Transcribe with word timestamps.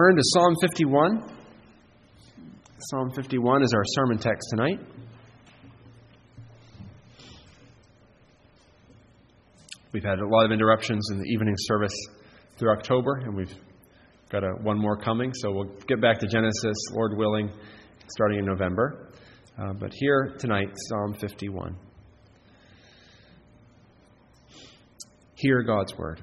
Turn 0.00 0.14
to 0.14 0.22
Psalm 0.26 0.54
51. 0.60 1.28
Psalm 2.78 3.10
51 3.16 3.64
is 3.64 3.72
our 3.74 3.82
sermon 3.84 4.16
text 4.16 4.48
tonight. 4.48 4.78
We've 9.92 10.04
had 10.04 10.20
a 10.20 10.28
lot 10.28 10.44
of 10.44 10.52
interruptions 10.52 11.08
in 11.10 11.18
the 11.18 11.24
evening 11.24 11.56
service 11.58 11.92
through 12.58 12.70
October, 12.74 13.22
and 13.24 13.34
we've 13.34 13.52
got 14.30 14.44
a, 14.44 14.50
one 14.62 14.78
more 14.78 14.96
coming, 14.96 15.32
so 15.34 15.50
we'll 15.50 15.74
get 15.88 16.00
back 16.00 16.20
to 16.20 16.28
Genesis, 16.28 16.76
Lord 16.92 17.16
willing, 17.16 17.50
starting 18.06 18.38
in 18.38 18.44
November. 18.44 19.10
Uh, 19.60 19.72
but 19.72 19.92
here 19.92 20.36
tonight, 20.38 20.68
Psalm 20.90 21.14
51. 21.14 21.76
Hear 25.34 25.64
God's 25.64 25.98
word. 25.98 26.22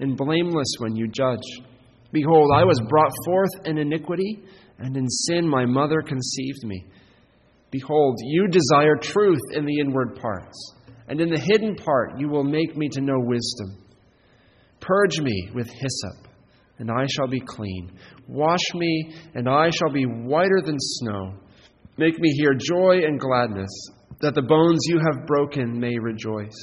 and 0.00 0.16
blameless 0.16 0.74
when 0.78 0.96
you 0.96 1.06
judge. 1.06 1.44
Behold, 2.12 2.50
I 2.54 2.64
was 2.64 2.80
brought 2.88 3.12
forth 3.24 3.66
in 3.66 3.78
iniquity, 3.78 4.42
and 4.78 4.96
in 4.96 5.08
sin 5.08 5.48
my 5.48 5.64
mother 5.64 6.02
conceived 6.02 6.64
me. 6.64 6.86
Behold, 7.70 8.16
you 8.24 8.48
desire 8.48 8.96
truth 8.96 9.40
in 9.52 9.64
the 9.64 9.78
inward 9.78 10.16
parts, 10.16 10.74
and 11.06 11.20
in 11.20 11.30
the 11.30 11.38
hidden 11.38 11.76
part 11.76 12.18
you 12.18 12.28
will 12.28 12.42
make 12.42 12.76
me 12.76 12.88
to 12.88 13.00
know 13.00 13.18
wisdom. 13.18 13.84
Purge 14.80 15.20
me 15.20 15.50
with 15.54 15.68
hyssop, 15.68 16.26
and 16.78 16.90
I 16.90 17.06
shall 17.06 17.28
be 17.28 17.40
clean. 17.40 17.92
Wash 18.26 18.74
me, 18.74 19.14
and 19.34 19.48
I 19.48 19.70
shall 19.70 19.92
be 19.92 20.04
whiter 20.04 20.60
than 20.64 20.78
snow. 20.78 21.34
Make 21.96 22.18
me 22.18 22.30
hear 22.38 22.54
joy 22.54 23.04
and 23.04 23.20
gladness, 23.20 23.70
that 24.20 24.34
the 24.34 24.42
bones 24.42 24.80
you 24.88 24.98
have 24.98 25.26
broken 25.26 25.78
may 25.78 25.96
rejoice. 25.98 26.56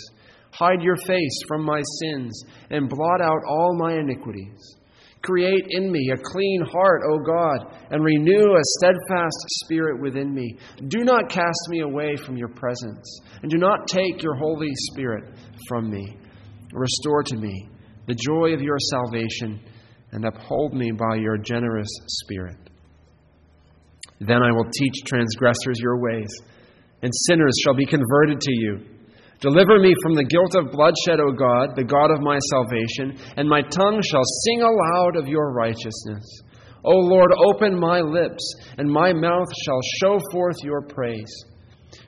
Hide 0.52 0.82
your 0.82 0.98
face 0.98 1.40
from 1.48 1.64
my 1.64 1.82
sins 2.02 2.44
and 2.70 2.90
blot 2.90 3.22
out 3.22 3.42
all 3.48 3.78
my 3.78 3.94
iniquities. 3.94 4.76
Create 5.24 5.66
in 5.70 5.92
me 5.92 6.12
a 6.14 6.18
clean 6.18 6.62
heart, 6.72 7.02
O 7.10 7.20
God, 7.20 7.76
and 7.92 8.04
renew 8.04 8.54
a 8.54 8.70
steadfast 8.80 9.46
spirit 9.64 10.02
within 10.02 10.34
me. 10.34 10.56
Do 10.88 11.04
not 11.04 11.30
cast 11.30 11.60
me 11.70 11.82
away 11.82 12.16
from 12.16 12.38
your 12.38 12.50
presence, 12.50 13.20
and 13.42 13.52
do 13.52 13.58
not 13.58 13.88
take 13.88 14.22
your 14.22 14.36
Holy 14.36 14.72
Spirit 14.92 15.34
from 15.68 15.90
me. 15.90 16.18
Restore 16.72 17.24
to 17.24 17.36
me 17.36 17.68
the 18.08 18.16
joy 18.16 18.54
of 18.54 18.62
your 18.62 18.78
salvation, 18.80 19.60
and 20.14 20.24
uphold 20.24 20.74
me 20.74 20.92
by 20.92 21.18
your 21.18 21.38
generous 21.38 21.90
spirit. 22.08 22.56
Then 24.22 24.42
I 24.42 24.52
will 24.52 24.70
teach 24.72 25.04
transgressors 25.06 25.80
your 25.80 26.00
ways, 26.00 26.30
and 27.02 27.12
sinners 27.14 27.54
shall 27.64 27.76
be 27.76 27.86
converted 27.86 28.40
to 28.40 28.52
you. 28.52 28.80
Deliver 29.40 29.78
me 29.78 29.94
from 30.02 30.16
the 30.16 30.26
guilt 30.26 30.56
of 30.56 30.72
bloodshed, 30.72 31.20
O 31.20 31.32
God, 31.32 31.76
the 31.76 31.86
God 31.86 32.10
of 32.10 32.22
my 32.22 32.40
salvation, 32.50 33.14
and 33.38 33.48
my 33.48 33.62
tongue 33.62 34.02
shall 34.02 34.26
sing 34.46 34.62
aloud 34.62 35.16
of 35.16 35.28
your 35.28 35.54
righteousness. 35.54 36.26
O 36.84 36.92
Lord, 36.92 37.32
open 37.54 37.80
my 37.80 38.00
lips, 38.02 38.42
and 38.78 38.90
my 38.90 39.14
mouth 39.14 39.48
shall 39.64 39.80
show 40.02 40.20
forth 40.32 40.58
your 40.64 40.82
praise. 40.82 41.32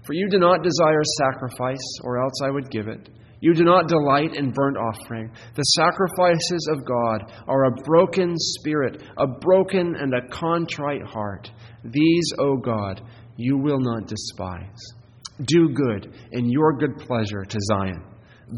For 0.08 0.14
you 0.14 0.28
do 0.30 0.40
not 0.40 0.64
desire 0.64 1.04
sacrifice, 1.20 2.00
or 2.04 2.20
else 2.20 2.42
I 2.44 2.50
would 2.50 2.72
give 2.72 2.88
it. 2.88 3.10
You 3.42 3.54
do 3.54 3.64
not 3.64 3.88
delight 3.88 4.36
in 4.36 4.52
burnt 4.52 4.78
offering. 4.78 5.32
The 5.56 5.64
sacrifices 5.64 6.68
of 6.72 6.86
God 6.86 7.32
are 7.48 7.66
a 7.66 7.84
broken 7.84 8.34
spirit, 8.38 9.04
a 9.18 9.28
broken 9.28 9.96
and 9.96 10.14
a 10.14 10.28
contrite 10.30 11.06
heart. 11.06 11.50
These, 11.84 12.34
O 12.40 12.58
God, 12.58 13.02
you 13.38 13.58
will 13.58 13.80
not 13.80 14.08
despise. 14.08 14.99
Do 15.46 15.70
good 15.70 16.14
in 16.32 16.50
your 16.50 16.78
good 16.78 16.98
pleasure 16.98 17.44
to 17.44 17.58
Zion. 17.62 18.04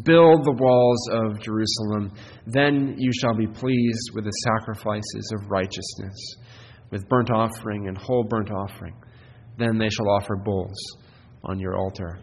Build 0.03 0.45
the 0.45 0.55
walls 0.57 1.09
of 1.11 1.39
Jerusalem. 1.41 2.13
Then 2.47 2.95
you 2.97 3.11
shall 3.21 3.35
be 3.35 3.45
pleased 3.45 4.11
with 4.15 4.23
the 4.23 4.31
sacrifices 4.31 5.33
of 5.35 5.51
righteousness, 5.51 6.35
with 6.89 7.07
burnt 7.09 7.29
offering 7.29 7.87
and 7.87 7.97
whole 7.97 8.23
burnt 8.23 8.51
offering. 8.51 8.95
Then 9.57 9.77
they 9.77 9.89
shall 9.89 10.09
offer 10.09 10.35
bulls 10.35 10.77
on 11.43 11.59
your 11.59 11.77
altar. 11.77 12.19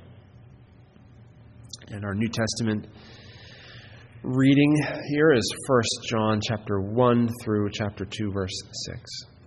And 1.88 2.04
our 2.04 2.14
New 2.14 2.28
Testament 2.28 2.88
reading 4.22 4.75
here 5.10 5.32
is 5.32 5.54
1 5.69 5.82
John 6.10 6.40
chapter 6.42 6.80
1 6.80 7.30
through 7.44 7.70
chapter 7.70 8.04
2 8.04 8.32
verse 8.32 8.60
6. 8.86 9.38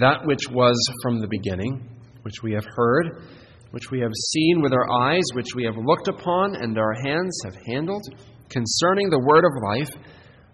That 0.00 0.24
which 0.24 0.48
was 0.50 0.76
from 1.02 1.20
the 1.20 1.28
beginning, 1.28 1.88
which 2.22 2.42
we 2.42 2.52
have 2.52 2.66
heard, 2.76 3.22
which 3.70 3.90
we 3.90 4.00
have 4.00 4.12
seen 4.32 4.62
with 4.62 4.72
our 4.72 4.90
eyes, 4.90 5.24
which 5.34 5.54
we 5.54 5.64
have 5.64 5.76
looked 5.76 6.08
upon, 6.08 6.56
and 6.56 6.78
our 6.78 6.94
hands 7.04 7.38
have 7.44 7.54
handled, 7.66 8.02
concerning 8.48 9.10
the 9.10 9.18
word 9.18 9.44
of 9.44 9.62
life. 9.62 9.90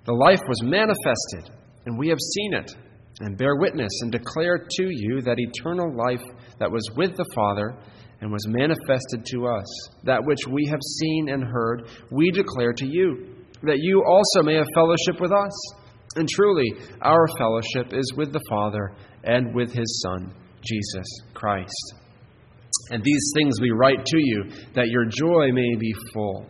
The 0.04 0.12
life 0.12 0.40
was 0.48 0.62
manifested, 0.62 1.54
and 1.86 1.98
we 1.98 2.08
have 2.08 2.18
seen 2.20 2.54
it, 2.54 2.74
and 3.20 3.38
bear 3.38 3.56
witness, 3.56 3.92
and 4.02 4.10
declare 4.10 4.58
to 4.58 4.84
you 4.90 5.20
that 5.22 5.38
eternal 5.38 5.96
life 5.96 6.24
that 6.58 6.70
was 6.70 6.88
with 6.96 7.16
the 7.16 7.30
Father 7.34 7.76
and 8.20 8.32
was 8.32 8.46
manifested 8.48 9.24
to 9.26 9.46
us. 9.46 9.66
That 10.04 10.24
which 10.24 10.46
we 10.48 10.66
have 10.70 10.80
seen 10.98 11.28
and 11.28 11.44
heard, 11.44 11.88
we 12.10 12.30
declare 12.30 12.72
to 12.72 12.86
you, 12.86 13.36
that 13.62 13.78
you 13.78 14.02
also 14.06 14.42
may 14.42 14.54
have 14.54 14.66
fellowship 14.74 15.20
with 15.20 15.32
us. 15.32 15.74
And 16.16 16.28
truly, 16.28 16.72
our 17.02 17.26
fellowship 17.38 17.92
is 17.92 18.12
with 18.16 18.32
the 18.32 18.44
Father 18.48 18.94
and 19.24 19.54
with 19.54 19.72
his 19.72 20.02
Son, 20.02 20.32
Jesus 20.62 21.06
Christ. 21.34 21.94
And 22.90 23.02
these 23.02 23.32
things 23.34 23.60
we 23.60 23.70
write 23.70 24.04
to 24.04 24.18
you, 24.18 24.44
that 24.74 24.88
your 24.88 25.06
joy 25.06 25.52
may 25.52 25.76
be 25.78 25.94
full. 26.12 26.46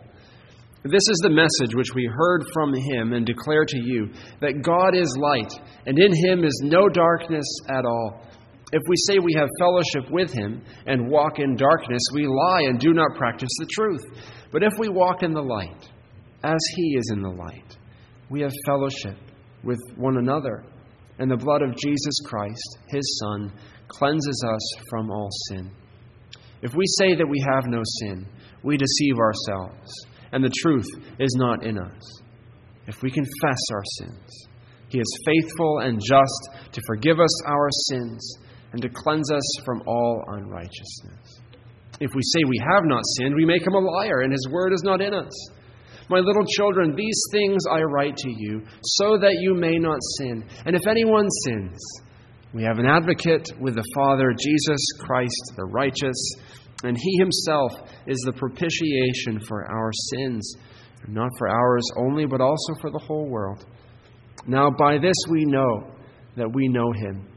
This 0.83 1.07
is 1.09 1.19
the 1.23 1.29
message 1.29 1.73
which 1.73 1.95
we 1.95 2.05
heard 2.05 2.43
from 2.53 2.73
him 2.73 3.13
and 3.13 3.25
declare 3.25 3.65
to 3.65 3.79
you 3.79 4.09
that 4.39 4.61
God 4.61 4.95
is 4.95 5.17
light, 5.17 5.51
and 5.87 5.97
in 5.97 6.13
him 6.13 6.43
is 6.43 6.61
no 6.63 6.87
darkness 6.89 7.45
at 7.69 7.85
all. 7.85 8.21
If 8.71 8.81
we 8.87 8.95
say 9.07 9.19
we 9.19 9.33
have 9.33 9.49
fellowship 9.59 10.11
with 10.11 10.31
him 10.33 10.61
and 10.85 11.09
walk 11.09 11.39
in 11.39 11.55
darkness, 11.55 12.01
we 12.13 12.27
lie 12.27 12.63
and 12.63 12.79
do 12.79 12.93
not 12.93 13.15
practice 13.15 13.49
the 13.59 13.67
truth. 13.71 14.05
But 14.51 14.63
if 14.63 14.73
we 14.77 14.89
walk 14.89 15.23
in 15.23 15.33
the 15.33 15.41
light, 15.41 15.89
as 16.43 16.59
he 16.75 16.95
is 16.97 17.11
in 17.11 17.21
the 17.21 17.29
light, 17.29 17.77
we 18.29 18.41
have 18.41 18.51
fellowship 18.65 19.17
with 19.63 19.79
one 19.95 20.17
another 20.17 20.63
and 21.19 21.29
the 21.29 21.37
blood 21.37 21.61
of 21.61 21.75
Jesus 21.77 22.15
Christ, 22.25 22.77
his 22.87 23.19
Son, 23.23 23.51
cleanses 23.87 24.43
us 24.47 24.83
from 24.89 25.09
all 25.11 25.29
sin. 25.49 25.71
If 26.61 26.73
we 26.73 26.85
say 26.99 27.15
that 27.15 27.27
we 27.27 27.43
have 27.47 27.65
no 27.67 27.81
sin, 28.01 28.25
we 28.63 28.77
deceive 28.77 29.17
ourselves, 29.17 29.91
and 30.31 30.43
the 30.43 30.53
truth 30.61 30.87
is 31.19 31.35
not 31.37 31.63
in 31.63 31.77
us. 31.77 32.21
If 32.87 33.01
we 33.01 33.11
confess 33.11 33.61
our 33.71 33.83
sins, 33.99 34.47
he 34.89 34.99
is 34.99 35.19
faithful 35.25 35.79
and 35.79 35.99
just 35.99 36.49
to 36.71 36.81
forgive 36.87 37.19
us 37.19 37.45
our 37.47 37.69
sins 37.89 38.37
and 38.71 38.81
to 38.81 38.89
cleanse 38.89 39.31
us 39.31 39.63
from 39.65 39.81
all 39.87 40.23
unrighteousness. 40.27 41.41
If 41.99 42.11
we 42.13 42.21
say 42.21 42.43
we 42.47 42.59
have 42.59 42.83
not 42.85 43.03
sinned, 43.17 43.35
we 43.35 43.45
make 43.45 43.65
him 43.65 43.73
a 43.73 43.79
liar, 43.79 44.21
and 44.21 44.31
his 44.31 44.47
word 44.51 44.73
is 44.73 44.83
not 44.83 45.01
in 45.01 45.13
us. 45.13 45.31
My 46.09 46.19
little 46.19 46.45
children, 46.45 46.95
these 46.95 47.21
things 47.31 47.63
I 47.71 47.81
write 47.81 48.15
to 48.17 48.29
you, 48.29 48.61
so 48.81 49.17
that 49.17 49.37
you 49.39 49.55
may 49.55 49.77
not 49.77 49.99
sin. 50.17 50.45
And 50.65 50.75
if 50.75 50.85
anyone 50.87 51.27
sins, 51.45 51.79
we 52.53 52.63
have 52.63 52.77
an 52.77 52.85
advocate 52.85 53.51
with 53.59 53.75
the 53.75 53.83
Father, 53.95 54.33
Jesus 54.37 54.85
Christ 54.99 55.53
the 55.57 55.65
righteous, 55.65 56.35
and 56.83 56.95
he 56.95 57.17
himself 57.17 57.71
is 58.05 58.19
the 58.25 58.33
propitiation 58.33 59.39
for 59.47 59.65
our 59.65 59.91
sins, 60.13 60.55
not 61.07 61.31
for 61.37 61.49
ours 61.49 61.83
only, 61.97 62.25
but 62.25 62.41
also 62.41 62.73
for 62.81 62.91
the 62.91 62.99
whole 62.99 63.27
world. 63.27 63.65
Now, 64.47 64.69
by 64.69 64.99
this 64.99 65.15
we 65.29 65.43
know 65.45 65.91
that 66.37 66.53
we 66.53 66.67
know 66.67 66.91
him, 66.91 67.27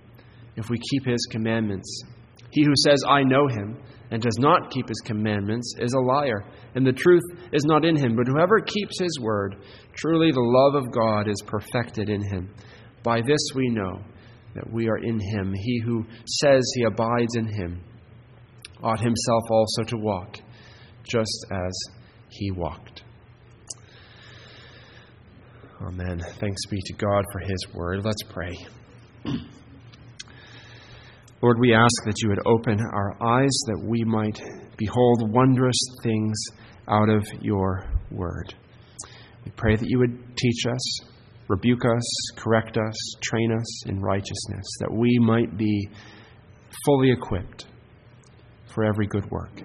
if 0.56 0.69
we 0.69 0.79
keep 0.91 1.06
his 1.06 1.26
commandments. 1.31 2.03
He 2.50 2.65
who 2.65 2.73
says, 2.77 3.03
I 3.06 3.23
know 3.23 3.47
him, 3.47 3.79
and 4.11 4.23
does 4.23 4.39
not 4.39 4.71
keep 4.71 4.89
his 4.89 5.00
commandments 5.05 5.75
is 5.79 5.93
a 5.93 6.00
liar, 6.00 6.45
and 6.75 6.87
the 6.87 6.93
truth 6.93 7.23
is 7.53 7.65
not 7.65 7.85
in 7.85 7.97
him. 7.97 8.17
But 8.17 8.27
whoever 8.27 8.61
keeps 8.61 8.99
his 8.99 9.19
word, 9.21 9.56
truly 9.95 10.33
the 10.33 10.41
love 10.41 10.75
of 10.75 10.93
God 10.93 11.29
is 11.29 11.43
perfected 11.47 12.09
in 12.09 12.23
him. 12.23 12.55
By 13.03 13.21
this 13.21 13.41
we 13.55 13.69
know 13.69 14.00
that 14.55 14.73
we 14.73 14.89
are 14.89 14.99
in 14.99 15.21
him. 15.21 15.53
He 15.55 15.81
who 15.85 16.05
says 16.25 16.62
he 16.75 16.85
abides 16.85 17.37
in 17.37 17.47
him 17.47 17.83
ought 18.83 19.00
himself 19.00 19.43
also 19.50 19.83
to 19.85 19.97
walk 19.97 20.39
just 21.05 21.47
as 21.50 21.73
he 22.31 22.50
walked. 22.50 23.03
Amen. 25.81 26.21
Thanks 26.41 26.67
be 26.67 26.79
to 26.87 26.93
God 26.95 27.25
for 27.33 27.41
his 27.41 27.75
word. 27.75 28.05
Let's 28.05 28.23
pray. 28.25 28.56
Lord, 31.40 31.58
we 31.61 31.73
ask 31.73 32.05
that 32.05 32.20
you 32.20 32.31
would 32.31 32.46
open 32.46 32.81
our 32.81 33.17
eyes 33.23 33.56
that 33.67 33.81
we 33.85 34.02
might 34.05 34.43
behold 34.76 35.31
wondrous 35.32 35.79
things 36.02 36.37
out 36.88 37.08
of 37.08 37.25
your 37.40 37.85
word. 38.11 38.55
We 39.44 39.52
pray 39.52 39.76
that 39.76 39.88
you 39.88 40.00
would 40.00 40.37
teach 40.37 40.67
us, 40.67 41.00
rebuke 41.46 41.85
us, 41.85 42.31
correct 42.37 42.76
us, 42.76 42.94
train 43.23 43.52
us 43.52 43.87
in 43.87 44.00
righteousness, 44.00 44.67
that 44.81 44.93
we 44.93 45.17
might 45.20 45.56
be 45.56 45.88
fully 46.85 47.12
equipped 47.12 47.67
for 48.75 48.85
every 48.85 49.06
good 49.06 49.31
work. 49.31 49.62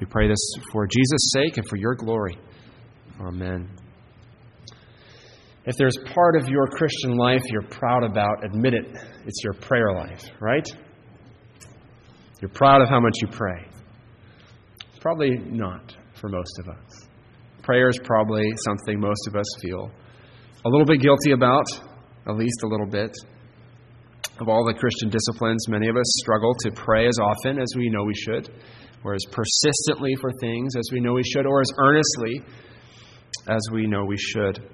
We 0.00 0.06
pray 0.06 0.28
this 0.28 0.52
for 0.70 0.86
Jesus' 0.86 1.30
sake 1.32 1.56
and 1.56 1.66
for 1.66 1.76
your 1.76 1.94
glory. 1.94 2.38
Amen. 3.20 3.68
If 5.68 5.76
there's 5.76 5.98
part 6.14 6.34
of 6.34 6.48
your 6.48 6.66
Christian 6.66 7.18
life 7.18 7.42
you're 7.50 7.68
proud 7.68 8.02
about, 8.02 8.42
admit 8.42 8.72
it. 8.72 8.86
It's 9.26 9.44
your 9.44 9.52
prayer 9.52 9.92
life, 9.94 10.24
right? 10.40 10.66
You're 12.40 12.48
proud 12.48 12.80
of 12.80 12.88
how 12.88 13.00
much 13.00 13.12
you 13.20 13.28
pray. 13.28 13.68
Probably 14.98 15.36
not 15.36 15.94
for 16.14 16.30
most 16.30 16.58
of 16.60 16.70
us. 16.70 17.08
Prayer 17.62 17.90
is 17.90 17.98
probably 18.02 18.50
something 18.64 18.98
most 18.98 19.28
of 19.28 19.36
us 19.36 19.44
feel 19.60 19.90
a 20.64 20.68
little 20.70 20.86
bit 20.86 21.02
guilty 21.02 21.32
about, 21.32 21.66
at 22.26 22.34
least 22.34 22.62
a 22.64 22.66
little 22.66 22.88
bit. 22.88 23.14
Of 24.40 24.48
all 24.48 24.64
the 24.64 24.72
Christian 24.72 25.10
disciplines, 25.10 25.68
many 25.68 25.90
of 25.90 25.98
us 25.98 26.10
struggle 26.22 26.54
to 26.60 26.70
pray 26.70 27.06
as 27.06 27.18
often 27.20 27.60
as 27.60 27.68
we 27.76 27.90
know 27.90 28.04
we 28.04 28.14
should, 28.14 28.48
or 29.04 29.12
as 29.12 29.24
persistently 29.30 30.14
for 30.18 30.30
things 30.40 30.76
as 30.78 30.88
we 30.94 31.00
know 31.00 31.12
we 31.12 31.24
should, 31.24 31.44
or 31.44 31.60
as 31.60 31.70
earnestly 31.78 32.40
as 33.50 33.60
we 33.70 33.86
know 33.86 34.06
we 34.06 34.16
should. 34.16 34.66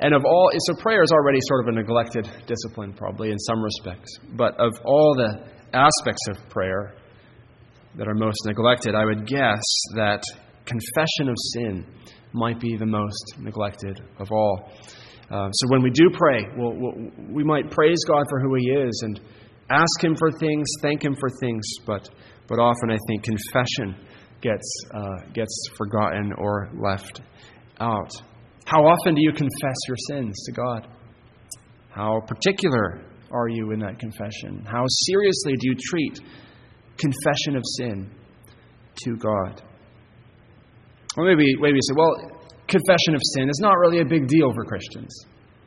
And 0.00 0.14
of 0.14 0.24
all, 0.24 0.50
so 0.66 0.74
prayer 0.80 1.02
is 1.02 1.12
already 1.12 1.38
sort 1.42 1.68
of 1.68 1.74
a 1.74 1.76
neglected 1.76 2.28
discipline, 2.46 2.92
probably 2.92 3.30
in 3.30 3.38
some 3.38 3.62
respects. 3.62 4.10
But 4.36 4.58
of 4.58 4.72
all 4.84 5.14
the 5.16 5.46
aspects 5.72 6.22
of 6.30 6.48
prayer 6.50 6.94
that 7.96 8.08
are 8.08 8.14
most 8.14 8.38
neglected, 8.46 8.94
I 8.94 9.04
would 9.04 9.26
guess 9.26 9.62
that 9.94 10.22
confession 10.64 11.28
of 11.28 11.36
sin 11.52 11.86
might 12.32 12.60
be 12.60 12.76
the 12.76 12.86
most 12.86 13.34
neglected 13.38 14.00
of 14.18 14.32
all. 14.32 14.72
Uh, 15.30 15.50
so 15.50 15.68
when 15.68 15.82
we 15.82 15.90
do 15.90 16.10
pray, 16.12 16.44
we'll, 16.56 16.74
we'll, 16.74 17.10
we 17.30 17.44
might 17.44 17.70
praise 17.70 17.98
God 18.06 18.24
for 18.28 18.40
who 18.40 18.54
He 18.56 18.70
is 18.70 19.02
and 19.04 19.20
ask 19.70 20.02
Him 20.02 20.16
for 20.16 20.30
things, 20.38 20.66
thank 20.82 21.04
Him 21.04 21.14
for 21.14 21.28
things, 21.40 21.64
but, 21.86 22.08
but 22.48 22.58
often 22.58 22.90
I 22.90 22.98
think 23.06 23.22
confession 23.22 23.96
gets, 24.40 24.84
uh, 24.92 25.30
gets 25.32 25.54
forgotten 25.76 26.32
or 26.36 26.68
left 26.74 27.22
out. 27.80 28.10
How 28.64 28.82
often 28.82 29.14
do 29.14 29.20
you 29.22 29.32
confess 29.32 29.76
your 29.88 29.96
sins 30.08 30.34
to 30.46 30.52
God? 30.52 30.88
How 31.90 32.20
particular 32.26 33.02
are 33.30 33.48
you 33.48 33.72
in 33.72 33.80
that 33.80 33.98
confession? 33.98 34.64
How 34.64 34.84
seriously 35.06 35.52
do 35.58 35.68
you 35.68 35.74
treat 35.74 36.20
confession 36.96 37.56
of 37.56 37.62
sin 37.78 38.10
to 39.04 39.16
God? 39.16 39.62
Or 41.16 41.24
maybe, 41.24 41.54
maybe 41.60 41.76
you 41.76 41.82
say, 41.82 41.94
well, 41.96 42.40
confession 42.66 43.14
of 43.14 43.20
sin 43.34 43.48
is 43.48 43.58
not 43.60 43.74
really 43.78 44.00
a 44.00 44.04
big 44.04 44.26
deal 44.26 44.52
for 44.52 44.64
Christians 44.64 45.14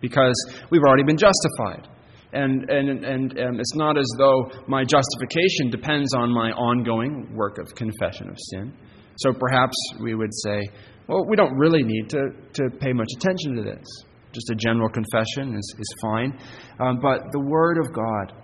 because 0.02 0.36
we've 0.72 0.84
already 0.84 1.04
been 1.04 1.18
justified. 1.18 1.88
And, 2.34 2.70
and, 2.70 3.06
and 3.06 3.40
um, 3.40 3.60
it's 3.60 3.76
not 3.76 3.98
as 3.98 4.08
though 4.18 4.52
my 4.68 4.84
justification 4.84 5.70
depends 5.72 6.14
on 6.14 6.30
my 6.30 6.52
ongoing 6.52 7.34
work 7.34 7.58
of 7.58 7.74
confession 7.76 8.30
of 8.30 8.36
sin. 8.38 8.74
So 9.20 9.34
perhaps 9.34 9.76
we 10.02 10.14
would 10.14 10.34
say, 10.44 10.68
well, 11.08 11.26
we 11.28 11.36
don't 11.36 11.56
really 11.56 11.84
need 11.84 12.10
to, 12.10 12.30
to 12.54 12.70
pay 12.80 12.94
much 12.94 13.08
attention 13.18 13.56
to 13.56 13.64
this. 13.64 13.86
Just 14.34 14.50
a 14.52 14.56
general 14.56 14.90
confession 14.90 15.56
is, 15.56 15.76
is 15.80 15.96
fine. 16.02 16.38
Um, 16.80 17.00
but 17.02 17.32
the 17.32 17.40
Word 17.40 17.78
of 17.78 17.94
God 17.94 18.44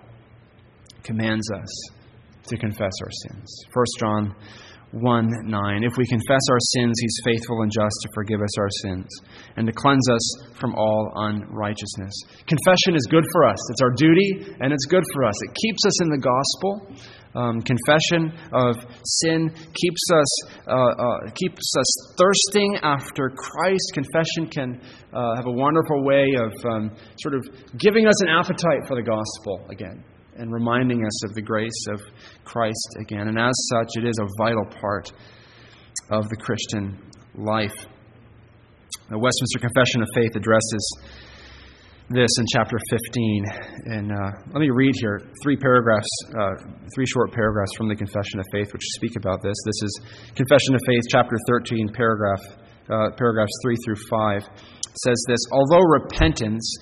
commands 1.02 1.50
us 1.50 1.90
to 2.46 2.56
confess 2.56 2.92
our 3.02 3.10
sins. 3.28 3.64
1 3.72 3.84
John 4.00 4.34
1 4.92 5.30
9. 5.44 5.84
If 5.84 5.96
we 5.98 6.06
confess 6.06 6.40
our 6.50 6.60
sins, 6.78 6.94
He's 7.00 7.20
faithful 7.24 7.62
and 7.62 7.70
just 7.70 7.96
to 8.02 8.08
forgive 8.14 8.40
us 8.40 8.58
our 8.58 8.70
sins 8.82 9.08
and 9.56 9.66
to 9.66 9.72
cleanse 9.72 10.08
us 10.08 10.22
from 10.58 10.74
all 10.74 11.12
unrighteousness. 11.16 12.14
Confession 12.46 12.94
is 12.94 13.06
good 13.10 13.24
for 13.32 13.44
us. 13.44 13.58
It's 13.70 13.82
our 13.82 13.92
duty 13.96 14.54
and 14.60 14.72
it's 14.72 14.86
good 14.86 15.04
for 15.12 15.24
us. 15.24 15.34
It 15.42 15.54
keeps 15.60 15.84
us 15.86 16.02
in 16.02 16.08
the 16.10 16.18
gospel. 16.18 16.96
Um, 17.34 17.60
confession 17.62 18.32
of 18.52 18.76
sin 19.04 19.50
keeps 19.50 20.02
us, 20.12 20.46
uh, 20.68 20.72
uh, 20.72 21.30
keeps 21.34 21.74
us 21.76 22.14
thirsting 22.16 22.78
after 22.82 23.30
Christ. 23.30 23.92
Confession 23.92 24.46
can 24.48 24.80
uh, 25.12 25.34
have 25.34 25.46
a 25.46 25.52
wonderful 25.52 26.04
way 26.04 26.26
of 26.38 26.52
um, 26.70 26.96
sort 27.18 27.34
of 27.34 27.42
giving 27.76 28.06
us 28.06 28.22
an 28.22 28.28
appetite 28.28 28.86
for 28.86 28.94
the 28.94 29.02
gospel 29.02 29.66
again 29.70 30.04
and 30.36 30.52
reminding 30.52 31.04
us 31.04 31.24
of 31.24 31.34
the 31.34 31.42
grace 31.42 31.86
of 31.92 32.00
Christ 32.44 32.96
again. 33.00 33.28
And 33.28 33.38
as 33.38 33.54
such, 33.72 33.88
it 33.96 34.06
is 34.06 34.18
a 34.20 34.26
vital 34.38 34.66
part 34.80 35.12
of 36.10 36.28
the 36.28 36.36
Christian 36.36 36.98
life. 37.34 37.74
The 39.10 39.18
Westminster 39.18 39.58
Confession 39.58 40.02
of 40.02 40.08
Faith 40.14 40.36
addresses 40.36 40.98
this 42.10 42.28
in 42.38 42.44
chapter 42.52 42.76
15. 42.90 43.44
And 43.86 44.12
uh, 44.12 44.30
let 44.52 44.60
me 44.60 44.68
read 44.70 44.92
here 45.00 45.20
three 45.42 45.56
paragraphs, 45.56 46.08
uh, 46.36 46.50
three 46.94 47.06
short 47.06 47.32
paragraphs 47.32 47.72
from 47.76 47.88
the 47.88 47.96
Confession 47.96 48.40
of 48.40 48.46
Faith, 48.52 48.72
which 48.72 48.82
speak 48.96 49.16
about 49.16 49.40
this. 49.42 49.56
This 49.64 49.82
is 49.82 50.00
Confession 50.34 50.74
of 50.74 50.80
Faith, 50.86 51.02
chapter 51.10 51.36
13, 51.48 51.88
paragraph, 51.94 52.42
uh, 52.90 53.16
paragraphs 53.16 53.52
3 53.62 53.76
through 53.84 53.96
5. 54.10 54.42
It 54.42 54.98
says 55.00 55.24
this 55.28 55.40
Although 55.50 55.80
repentance 55.80 56.76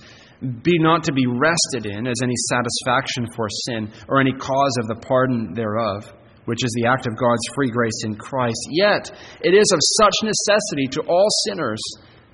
be 0.62 0.76
not 0.78 1.04
to 1.04 1.12
be 1.12 1.26
rested 1.26 1.86
in 1.86 2.08
as 2.08 2.19
any 2.20 2.34
satisfaction 2.50 3.26
for 3.36 3.46
sin 3.48 3.92
or 4.08 4.20
any 4.20 4.32
cause 4.32 4.76
of 4.80 4.88
the 4.88 4.96
pardon 5.06 5.54
thereof, 5.54 6.12
which 6.46 6.64
is 6.64 6.74
the 6.74 6.88
act 6.88 7.06
of 7.06 7.16
God's 7.16 7.46
free 7.54 7.70
grace 7.70 8.02
in 8.04 8.16
Christ. 8.16 8.58
Yet 8.70 9.12
it 9.40 9.54
is 9.54 9.70
of 9.72 9.78
such 10.02 10.14
necessity 10.24 10.88
to 10.98 11.02
all 11.02 11.28
sinners 11.46 11.80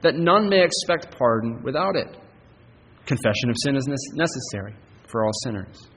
that 0.01 0.15
none 0.15 0.49
may 0.49 0.65
expect 0.65 1.15
pardon 1.19 1.61
without 1.63 1.95
it. 1.95 2.17
Confession 3.09 3.49
of 3.49 3.57
sin 3.65 3.75
is 3.75 3.89
necessary 4.15 4.77
for 5.09 5.25
all 5.25 5.33
sinners. 5.43 5.89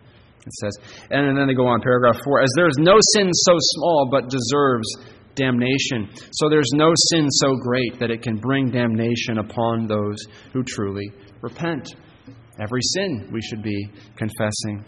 It 0.46 0.54
says, 0.54 0.72
and 1.12 1.38
then 1.38 1.46
they 1.46 1.54
go 1.54 1.68
on, 1.68 1.81
paragraph 1.81 2.18
4 2.24 2.42
As 2.42 2.50
there 2.56 2.68
is 2.68 2.78
no 2.80 2.98
sin 3.13 3.30
so 3.31 3.54
small 3.60 4.08
but 4.10 4.30
deserves 4.30 4.88
damnation, 5.36 6.10
so 6.31 6.50
there's 6.50 6.72
no 6.74 6.94
sin 7.12 7.28
so 7.30 7.56
great 7.56 8.00
that 8.00 8.12
it 8.12 8.22
can 8.22 8.38
bring 8.38 8.72
damnation 8.72 9.38
upon 9.38 9.88
those 9.88 10.18
who 10.53 10.63
truly 10.63 11.12
repent. 11.41 11.94
Every 12.60 12.82
sin 12.82 13.30
we 13.32 13.41
should 13.41 13.62
be 13.62 13.89
confessing 14.15 14.86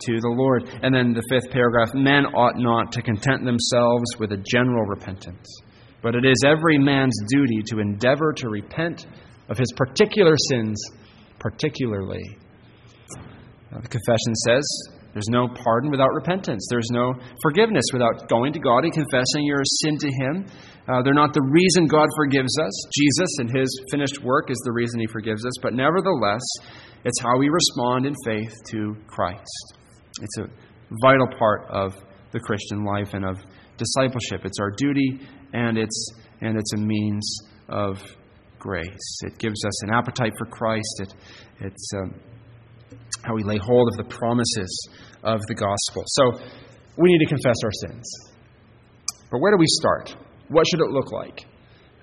to 0.00 0.20
the 0.20 0.34
Lord. 0.36 0.68
And 0.82 0.94
then 0.94 1.14
the 1.14 1.22
fifth 1.30 1.50
paragraph 1.52 1.94
men 1.94 2.26
ought 2.26 2.58
not 2.58 2.92
to 2.92 3.02
content 3.02 3.44
themselves 3.44 4.04
with 4.18 4.32
a 4.32 4.44
general 4.44 4.84
repentance, 4.84 5.48
but 6.02 6.14
it 6.14 6.24
is 6.24 6.42
every 6.46 6.78
man's 6.78 7.16
duty 7.28 7.62
to 7.66 7.80
endeavor 7.80 8.32
to 8.34 8.48
repent 8.48 9.06
of 9.48 9.58
his 9.58 9.72
particular 9.76 10.34
sins, 10.50 10.78
particularly. 11.42 12.38
Uh, 13.74 13.80
the 13.82 13.88
confession 13.88 14.34
says 14.46 14.64
there's 15.12 15.28
no 15.28 15.48
pardon 15.48 15.90
without 15.90 16.10
repentance. 16.14 16.66
There's 16.70 16.88
no 16.90 17.12
forgiveness 17.42 17.84
without 17.92 18.28
going 18.28 18.52
to 18.54 18.60
God 18.60 18.84
and 18.84 18.92
confessing 18.92 19.44
your 19.44 19.62
sin 19.64 19.98
to 19.98 20.08
Him. 20.08 20.46
Uh, 20.88 21.02
they're 21.02 21.14
not 21.14 21.34
the 21.34 21.42
reason 21.42 21.86
God 21.86 22.08
forgives 22.16 22.56
us. 22.58 22.72
Jesus 22.96 23.28
and 23.38 23.50
His 23.54 23.68
finished 23.90 24.22
work 24.22 24.50
is 24.50 24.58
the 24.64 24.72
reason 24.72 25.00
He 25.00 25.06
forgives 25.06 25.44
us. 25.44 25.52
But 25.60 25.74
nevertheless, 25.74 26.42
it's 27.04 27.20
how 27.20 27.36
we 27.38 27.48
respond 27.48 28.06
in 28.06 28.14
faith 28.24 28.54
to 28.70 28.96
Christ. 29.06 29.74
It's 30.22 30.38
a 30.38 30.46
vital 31.02 31.28
part 31.38 31.68
of 31.70 31.94
the 32.32 32.40
Christian 32.40 32.84
life 32.84 33.12
and 33.12 33.24
of 33.24 33.38
discipleship. 33.76 34.44
It's 34.44 34.58
our 34.60 34.70
duty 34.76 35.20
and 35.52 35.76
it's, 35.76 36.12
and 36.40 36.56
it's 36.56 36.72
a 36.72 36.78
means 36.78 37.38
of 37.68 38.02
grace. 38.62 39.18
It 39.26 39.38
gives 39.38 39.64
us 39.64 39.82
an 39.82 39.90
appetite 39.92 40.32
for 40.38 40.46
Christ. 40.46 41.00
It, 41.00 41.14
it's. 41.60 41.90
Um, 41.94 42.14
how 43.24 43.34
we 43.34 43.42
lay 43.44 43.58
hold 43.58 43.88
of 43.88 43.96
the 43.96 44.14
promises 44.14 44.88
of 45.22 45.40
the 45.46 45.54
gospel. 45.54 46.02
So 46.06 46.40
we 46.98 47.08
need 47.08 47.24
to 47.24 47.28
confess 47.28 47.56
our 47.64 47.70
sins. 47.86 48.10
But 49.30 49.38
where 49.40 49.52
do 49.52 49.58
we 49.58 49.66
start? 49.66 50.14
What 50.48 50.66
should 50.68 50.80
it 50.80 50.90
look 50.90 51.12
like? 51.12 51.46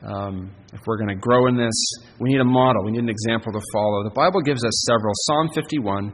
Um, 0.01 0.56
if 0.74 0.80
we're 0.88 0.98
going 0.98 1.10
to 1.10 1.20
grow 1.20 1.48
in 1.48 1.58
this, 1.58 1.75
we 2.20 2.30
need 2.30 2.39
a 2.39 2.46
model. 2.46 2.86
We 2.86 2.92
need 2.92 3.04
an 3.04 3.10
example 3.10 3.51
to 3.51 3.62
follow. 3.74 4.04
The 4.04 4.16
Bible 4.16 4.42
gives 4.42 4.63
us 4.63 4.86
several. 4.88 5.12
Psalm 5.28 5.50
51 5.54 6.13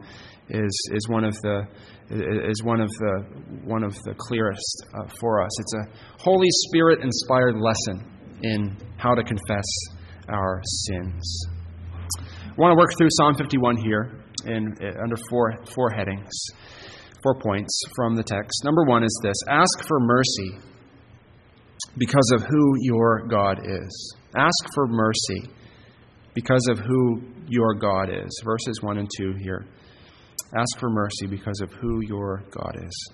is, 0.50 0.90
is 0.94 1.08
one 1.08 1.24
of 1.24 1.36
the 1.42 1.68
is 2.08 2.62
one 2.62 2.82
of 2.82 2.90
the 2.90 3.24
one 3.64 3.84
of 3.84 3.96
the 4.04 4.14
clearest 4.16 4.86
uh, 4.94 5.08
for 5.20 5.42
us. 5.42 5.50
It's 5.60 5.74
a 5.74 6.22
Holy 6.22 6.50
Spirit 6.68 7.00
inspired 7.02 7.56
lesson 7.56 8.06
in 8.44 8.78
how 8.98 9.16
to 9.16 9.24
confess 9.24 9.66
our 10.30 10.62
sins. 10.64 11.48
I 12.20 12.54
want 12.58 12.72
to 12.72 12.78
work 12.78 12.92
through 12.98 13.10
Psalm 13.12 13.36
51 13.36 13.78
here 13.78 14.24
in, 14.46 14.76
uh, 14.82 15.02
under 15.04 15.16
four, 15.30 15.54
four 15.74 15.90
headings, 15.92 16.32
four 17.24 17.40
points 17.40 17.82
from 17.96 18.16
the 18.16 18.24
text. 18.24 18.64
Number 18.64 18.84
one 18.84 19.04
is 19.04 19.20
this 19.24 19.36
ask 19.50 19.88
for 19.88 20.00
mercy 20.00 20.60
because 21.98 22.32
of 22.34 22.44
who 22.44 22.76
your 22.82 23.28
God 23.28 23.60
is. 23.64 24.16
Ask 24.38 24.74
for 24.74 24.88
mercy 24.88 25.50
because 26.34 26.68
of 26.70 26.80
who 26.80 27.22
your 27.48 27.74
God 27.74 28.10
is. 28.10 28.42
Verses 28.44 28.82
1 28.82 28.98
and 28.98 29.10
2 29.18 29.34
here. 29.40 29.66
Ask 30.58 30.80
for 30.80 30.90
mercy 30.90 31.28
because 31.28 31.62
of 31.62 31.72
who 31.74 32.02
your 32.08 32.44
God 32.52 32.78
is. 32.84 33.10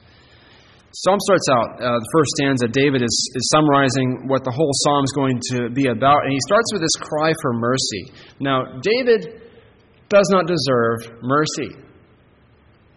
Psalm 0.93 1.19
starts 1.23 1.47
out, 1.55 1.69
uh, 1.79 1.99
the 2.03 2.11
first 2.11 2.31
stanza, 2.35 2.67
David 2.67 3.01
is, 3.01 3.15
is 3.35 3.49
summarizing 3.55 4.27
what 4.27 4.43
the 4.43 4.51
whole 4.51 4.71
psalm 4.83 5.03
is 5.07 5.13
going 5.15 5.39
to 5.55 5.69
be 5.71 5.87
about, 5.87 6.23
and 6.23 6.33
he 6.33 6.39
starts 6.43 6.67
with 6.73 6.81
this 6.81 6.95
cry 6.99 7.31
for 7.41 7.53
mercy. 7.53 8.11
Now, 8.41 8.65
David 8.83 9.39
does 10.09 10.27
not 10.31 10.47
deserve 10.47 11.23
mercy. 11.23 11.79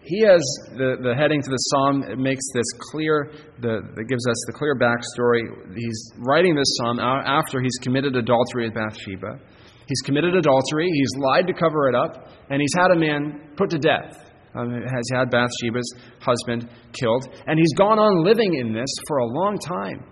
He 0.02 0.26
has 0.26 0.42
the, 0.74 0.98
the 1.06 1.14
heading 1.14 1.40
to 1.40 1.48
the 1.48 1.62
psalm, 1.70 2.02
it 2.02 2.18
makes 2.18 2.42
this 2.52 2.66
clear, 2.90 3.30
the, 3.62 3.78
it 3.78 4.08
gives 4.10 4.26
us 4.26 4.42
the 4.50 4.54
clear 4.58 4.74
backstory. 4.74 5.46
He's 5.78 6.12
writing 6.18 6.56
this 6.56 6.74
psalm 6.82 6.98
after 6.98 7.62
he's 7.62 7.78
committed 7.80 8.16
adultery 8.16 8.66
with 8.66 8.74
Bathsheba. 8.74 9.38
He's 9.86 10.00
committed 10.04 10.34
adultery, 10.34 10.90
he's 10.90 11.22
lied 11.22 11.46
to 11.46 11.54
cover 11.54 11.88
it 11.88 11.94
up, 11.94 12.26
and 12.50 12.60
he's 12.60 12.74
had 12.74 12.90
a 12.90 12.98
man 12.98 13.54
put 13.56 13.70
to 13.70 13.78
death 13.78 14.23
um, 14.54 14.70
has 14.70 15.04
had 15.12 15.30
Bathsheba's 15.30 15.92
husband 16.20 16.68
killed, 16.92 17.28
and 17.46 17.58
he's 17.58 17.74
gone 17.74 17.98
on 17.98 18.24
living 18.24 18.54
in 18.54 18.72
this 18.72 18.90
for 19.08 19.18
a 19.18 19.26
long 19.26 19.58
time, 19.58 20.04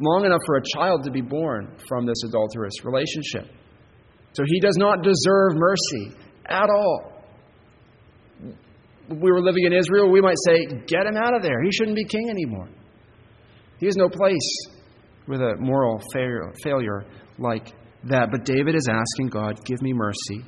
long 0.00 0.24
enough 0.24 0.40
for 0.46 0.56
a 0.56 0.62
child 0.74 1.04
to 1.04 1.10
be 1.10 1.20
born 1.20 1.76
from 1.88 2.06
this 2.06 2.22
adulterous 2.28 2.84
relationship. 2.84 3.46
So 4.32 4.44
he 4.46 4.60
does 4.60 4.76
not 4.76 5.02
deserve 5.02 5.56
mercy 5.56 6.16
at 6.46 6.68
all. 6.70 7.24
If 9.08 9.18
we 9.18 9.32
were 9.32 9.42
living 9.42 9.64
in 9.64 9.72
Israel, 9.72 10.10
we 10.10 10.20
might 10.20 10.38
say, 10.46 10.66
Get 10.86 11.06
him 11.06 11.16
out 11.16 11.34
of 11.34 11.42
there. 11.42 11.62
He 11.62 11.72
shouldn't 11.72 11.96
be 11.96 12.04
king 12.04 12.30
anymore. 12.30 12.68
He 13.80 13.86
has 13.86 13.96
no 13.96 14.08
place 14.08 14.66
with 15.26 15.40
a 15.40 15.56
moral 15.58 16.00
failure 16.12 17.04
like 17.38 17.72
that. 18.04 18.28
But 18.30 18.44
David 18.44 18.74
is 18.74 18.86
asking 18.88 19.28
God, 19.28 19.58
Give 19.64 19.82
me 19.82 19.92
mercy 19.92 20.44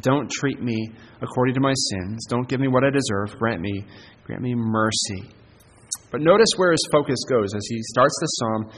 don't 0.00 0.30
treat 0.30 0.60
me 0.60 0.90
according 1.20 1.54
to 1.54 1.60
my 1.60 1.74
sins. 1.74 2.24
Don't 2.28 2.48
give 2.48 2.60
me 2.60 2.68
what 2.68 2.84
I 2.84 2.90
deserve. 2.90 3.38
Grant 3.38 3.60
me, 3.60 3.84
grant 4.24 4.42
me 4.42 4.54
mercy. 4.54 5.30
But 6.10 6.20
notice 6.20 6.48
where 6.56 6.72
his 6.72 6.86
focus 6.92 7.18
goes 7.28 7.54
as 7.54 7.66
he 7.68 7.80
starts 7.82 8.14
the 8.20 8.26
psalm 8.26 8.70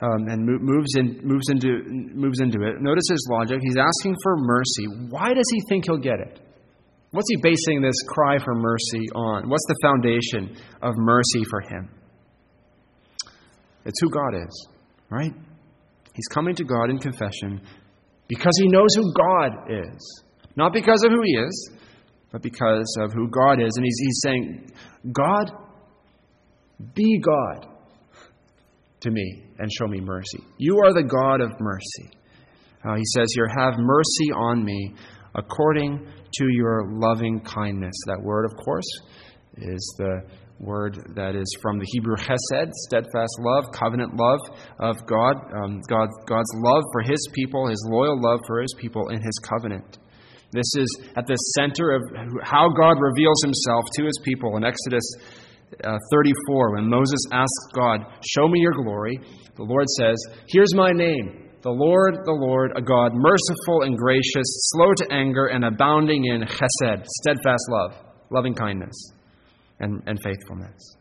um, 0.00 0.28
and 0.28 0.44
moves 0.44 0.94
in, 0.96 1.20
moves 1.22 1.48
into 1.48 1.82
moves 2.14 2.40
into 2.40 2.62
it. 2.62 2.80
Notice 2.80 3.04
his 3.10 3.28
logic. 3.30 3.60
He's 3.62 3.76
asking 3.76 4.16
for 4.22 4.36
mercy. 4.36 5.08
Why 5.10 5.32
does 5.32 5.46
he 5.50 5.60
think 5.68 5.84
he'll 5.86 5.98
get 5.98 6.20
it? 6.20 6.40
What's 7.10 7.28
he 7.30 7.36
basing 7.36 7.80
this 7.80 7.94
cry 8.08 8.38
for 8.38 8.54
mercy 8.54 9.06
on? 9.14 9.48
What's 9.48 9.64
the 9.68 9.76
foundation 9.82 10.56
of 10.82 10.94
mercy 10.96 11.44
for 11.48 11.60
him? 11.60 11.88
It's 13.84 14.00
who 14.00 14.10
God 14.10 14.34
is, 14.34 14.68
right? 15.10 15.32
He's 16.14 16.26
coming 16.26 16.54
to 16.56 16.64
God 16.64 16.90
in 16.90 16.98
confession 16.98 17.60
because 18.28 18.52
he 18.58 18.68
knows 18.68 18.94
who 18.96 19.12
God 19.14 19.70
is. 19.70 20.22
Not 20.56 20.72
because 20.72 21.02
of 21.04 21.10
who 21.10 21.22
he 21.22 21.32
is, 21.32 21.70
but 22.30 22.42
because 22.42 22.96
of 23.00 23.12
who 23.12 23.28
God 23.28 23.60
is. 23.60 23.72
And 23.76 23.84
he's, 23.84 23.98
he's 23.98 24.20
saying, 24.22 24.72
God, 25.12 25.52
be 26.94 27.18
God 27.18 27.68
to 29.00 29.10
me 29.10 29.44
and 29.58 29.70
show 29.72 29.86
me 29.86 30.00
mercy. 30.00 30.38
You 30.58 30.78
are 30.84 30.92
the 30.92 31.02
God 31.02 31.40
of 31.40 31.50
mercy. 31.60 32.10
Uh, 32.84 32.96
he 32.96 33.04
says 33.14 33.28
here, 33.34 33.48
Have 33.56 33.74
mercy 33.78 34.32
on 34.36 34.64
me 34.64 34.94
according 35.34 36.06
to 36.38 36.48
your 36.48 36.90
loving 36.92 37.40
kindness. 37.40 37.94
That 38.06 38.22
word, 38.22 38.44
of 38.44 38.56
course, 38.64 38.88
is 39.56 39.94
the 39.98 40.22
word 40.60 40.98
that 41.14 41.34
is 41.34 41.46
from 41.60 41.78
the 41.78 41.86
Hebrew 41.92 42.16
chesed, 42.16 42.70
steadfast 42.86 43.38
love, 43.40 43.64
covenant 43.72 44.12
love 44.16 44.40
of 44.78 44.96
God, 45.06 45.36
um, 45.62 45.80
God, 45.88 46.08
God's 46.26 46.50
love 46.56 46.82
for 46.92 47.02
his 47.02 47.26
people, 47.32 47.68
his 47.68 47.84
loyal 47.90 48.20
love 48.20 48.40
for 48.46 48.60
his 48.60 48.74
people 48.78 49.08
in 49.08 49.20
his 49.20 49.38
covenant. 49.48 49.98
This 50.54 50.70
is 50.78 50.86
at 51.16 51.26
the 51.26 51.34
center 51.58 51.90
of 51.90 52.02
how 52.42 52.68
God 52.68 52.96
reveals 53.00 53.42
himself 53.42 53.82
to 53.96 54.04
his 54.04 54.18
people 54.22 54.56
in 54.56 54.64
Exodus 54.64 55.02
uh, 55.82 55.98
34. 56.12 56.76
When 56.76 56.88
Moses 56.88 57.18
asks 57.32 57.66
God, 57.74 58.06
Show 58.22 58.46
me 58.46 58.60
your 58.60 58.72
glory, 58.72 59.18
the 59.56 59.64
Lord 59.64 59.86
says, 59.98 60.16
Here's 60.46 60.72
my 60.74 60.92
name. 60.92 61.50
The 61.62 61.70
Lord, 61.70 62.18
the 62.24 62.32
Lord, 62.32 62.72
a 62.76 62.82
God 62.82 63.12
merciful 63.14 63.82
and 63.82 63.98
gracious, 63.98 64.44
slow 64.72 64.92
to 64.98 65.06
anger, 65.10 65.46
and 65.46 65.64
abounding 65.64 66.26
in 66.26 66.42
chesed, 66.42 67.06
steadfast 67.06 67.64
love, 67.70 67.96
loving 68.30 68.54
kindness, 68.54 68.94
and, 69.80 70.02
and 70.06 70.18
faithfulness. 70.22 70.96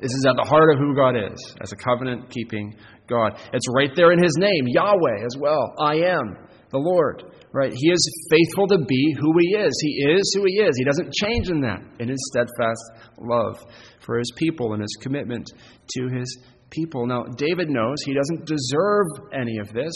This 0.00 0.12
is 0.12 0.26
at 0.28 0.36
the 0.36 0.48
heart 0.48 0.70
of 0.72 0.78
who 0.78 0.94
God 0.94 1.16
is, 1.16 1.54
as 1.60 1.72
a 1.72 1.76
covenant 1.76 2.30
keeping 2.30 2.76
God. 3.08 3.38
It's 3.52 3.66
right 3.74 3.90
there 3.96 4.12
in 4.12 4.22
His 4.22 4.36
name, 4.38 4.64
Yahweh, 4.66 5.24
as 5.24 5.36
well. 5.38 5.74
I 5.78 5.96
am 5.96 6.36
the 6.70 6.78
Lord 6.78 7.24
right? 7.52 7.72
He 7.74 7.90
is 7.90 8.28
faithful 8.30 8.66
to 8.68 8.84
be 8.84 9.16
who 9.18 9.32
he 9.40 9.56
is. 9.56 9.72
He 9.80 10.04
is 10.04 10.32
who 10.34 10.44
he 10.46 10.60
is. 10.60 10.76
He 10.76 10.84
doesn't 10.84 11.12
change 11.14 11.48
in 11.50 11.60
that, 11.62 11.80
in 11.98 12.08
his 12.08 12.18
steadfast 12.30 13.12
love 13.18 13.64
for 14.00 14.18
his 14.18 14.30
people 14.36 14.72
and 14.72 14.82
his 14.82 14.96
commitment 15.00 15.50
to 15.96 16.08
his 16.08 16.38
people. 16.70 17.06
Now, 17.06 17.24
David 17.36 17.68
knows 17.68 17.96
he 18.04 18.14
doesn't 18.14 18.46
deserve 18.46 19.06
any 19.32 19.58
of 19.58 19.72
this, 19.72 19.92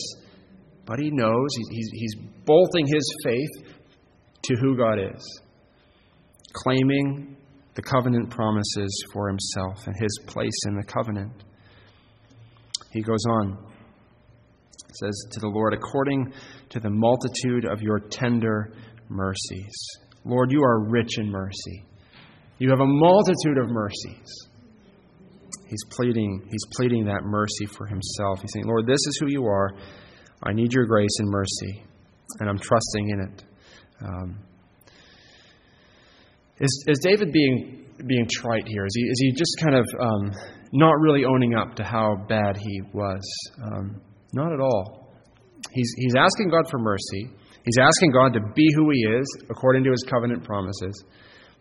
but 0.87 0.99
he 0.99 1.11
knows 1.11 1.49
he's, 1.71 1.90
he's 1.92 2.14
bolting 2.44 2.87
his 2.87 3.16
faith 3.25 3.75
to 4.44 4.54
who 4.61 4.76
God 4.76 4.99
is, 4.99 5.40
claiming 6.54 7.37
the 7.75 7.83
covenant 7.83 8.31
promises 8.31 9.05
for 9.12 9.29
himself 9.29 9.87
and 9.87 9.95
his 9.99 10.19
place 10.26 10.59
in 10.67 10.76
the 10.76 10.85
covenant. 10.85 11.33
He 12.91 13.02
goes 13.02 13.25
on 13.29 13.73
says 14.95 15.26
to 15.31 15.41
the 15.41 15.49
Lord, 15.49 15.75
according 15.75 16.33
to 16.71 16.81
the 16.81 16.91
multitude 16.91 17.64
of 17.64 17.81
your 17.81 17.99
tender 17.99 18.73
mercies. 19.09 19.73
Lord, 20.25 20.50
you 20.52 20.62
are 20.62 20.88
rich 20.88 21.19
in 21.19 21.31
mercy. 21.31 21.85
You 22.59 22.71
have 22.71 22.81
a 22.81 22.87
multitude 22.87 23.59
of 23.59 23.71
mercies. 23.71 24.49
He's 25.67 25.85
pleading, 25.91 26.47
he's 26.50 26.64
pleading 26.76 27.07
that 27.07 27.23
mercy 27.25 27.67
for 27.67 27.87
himself. 27.87 28.41
He's 28.43 28.50
saying, 28.52 28.67
Lord, 28.67 28.87
this 28.87 29.00
is 29.07 29.19
who 29.21 29.29
you 29.29 29.47
are. 29.47 29.73
I 30.43 30.52
need 30.52 30.73
your 30.73 30.87
grace 30.87 31.19
and 31.19 31.29
mercy, 31.31 31.85
and 32.41 32.49
I'm 32.49 32.59
trusting 32.59 33.09
in 33.09 33.21
it. 33.21 33.45
Um, 34.05 34.38
is, 36.62 36.85
is 36.87 36.99
David 37.02 37.33
being, 37.33 37.87
being 38.07 38.26
trite 38.31 38.66
here? 38.66 38.87
Is 38.87 38.95
he, 38.95 39.02
is 39.02 39.19
he 39.19 39.33
just 39.33 39.57
kind 39.61 39.75
of 39.75 39.87
um, 40.00 40.31
not 40.73 40.95
really 41.00 41.25
owning 41.25 41.54
up 41.54 41.75
to 41.76 41.85
how 41.85 42.16
bad 42.28 42.57
he 42.57 42.81
was? 42.92 43.21
Um, 43.62 44.00
not 44.33 44.52
at 44.52 44.61
all. 44.61 45.12
He's, 45.73 45.92
he's 45.99 46.14
asking 46.16 46.50
God 46.50 46.64
for 46.71 46.78
mercy. 46.78 47.31
He's 47.64 47.78
asking 47.78 48.11
God 48.12 48.33
to 48.35 48.40
be 48.54 48.69
who 48.75 48.90
He 48.90 49.00
is 49.07 49.26
according 49.50 49.85
to 49.85 49.90
His 49.90 50.04
covenant 50.09 50.45
promises. 50.45 51.04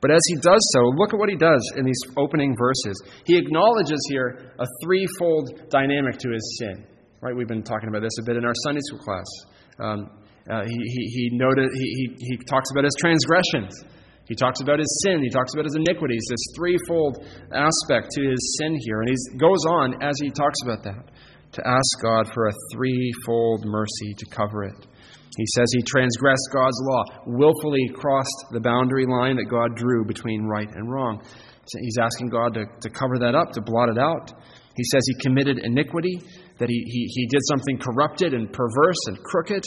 But 0.02 0.10
as 0.10 0.22
He 0.28 0.36
does 0.42 0.62
so, 0.74 0.80
look 0.98 1.14
at 1.14 1.20
what 1.20 1.30
He 1.30 1.36
does 1.36 1.62
in 1.78 1.86
these 1.86 2.02
opening 2.18 2.56
verses. 2.58 3.02
He 3.26 3.38
acknowledges 3.38 4.00
here 4.10 4.54
a 4.58 4.66
threefold 4.84 5.70
dynamic 5.70 6.18
to 6.20 6.32
His 6.32 6.58
sin. 6.60 6.88
Right? 7.22 7.36
We've 7.36 7.48
been 7.48 7.62
talking 7.62 7.90
about 7.90 8.02
this 8.02 8.18
a 8.20 8.24
bit 8.26 8.36
in 8.36 8.46
our 8.46 8.56
Sunday 8.64 8.82
school 8.88 9.00
class. 9.00 9.26
Um, 9.80 10.10
uh, 10.50 10.64
he, 10.66 10.76
he, 10.76 11.30
he, 11.30 11.38
noted, 11.38 11.70
he, 11.72 11.86
he, 11.86 12.16
he 12.18 12.38
talks 12.50 12.72
about 12.72 12.84
his 12.84 12.96
transgressions. 13.00 13.86
He 14.28 14.36
talks 14.36 14.62
about 14.62 14.80
his 14.80 15.02
sin. 15.04 15.22
He 15.22 15.30
talks 15.30 15.54
about 15.54 15.66
his 15.66 15.76
iniquities, 15.76 16.24
this 16.30 16.56
threefold 16.56 17.26
aspect 17.54 18.12
to 18.12 18.30
his 18.30 18.58
sin 18.60 18.78
here. 18.86 19.02
And 19.02 19.10
he 19.10 19.38
goes 19.38 19.66
on 19.68 20.02
as 20.02 20.16
he 20.22 20.30
talks 20.30 20.60
about 20.64 20.84
that 20.84 21.12
to 21.52 21.68
ask 21.68 22.02
God 22.02 22.34
for 22.34 22.48
a 22.48 22.54
threefold 22.74 23.66
mercy 23.66 24.14
to 24.18 24.26
cover 24.32 24.64
it. 24.64 24.88
He 25.38 25.46
says 25.56 25.66
he 25.74 25.84
transgressed 25.84 26.50
God's 26.52 26.80
law, 26.84 27.04
willfully 27.26 27.90
crossed 27.94 28.46
the 28.52 28.60
boundary 28.60 29.06
line 29.06 29.38
that 29.38 29.50
God 29.50 29.76
drew 29.76 30.06
between 30.06 30.44
right 30.44 30.68
and 30.74 30.92
wrong. 30.92 31.22
He's 31.80 31.98
asking 32.02 32.30
God 32.30 32.54
to, 32.56 32.66
to 32.82 32.90
cover 32.90 33.18
that 33.20 33.36
up, 33.36 33.52
to 33.54 33.62
blot 33.62 33.90
it 33.90 33.98
out. 33.98 34.32
He 34.76 34.84
says 34.92 35.02
he 35.08 35.24
committed 35.24 35.60
iniquity, 35.64 36.20
that 36.58 36.70
he, 36.70 36.84
he, 36.86 37.06
he 37.08 37.28
did 37.28 37.42
something 37.50 37.80
corrupted 37.80 38.34
and 38.34 38.52
perverse 38.52 39.00
and 39.08 39.18
crooked, 39.24 39.64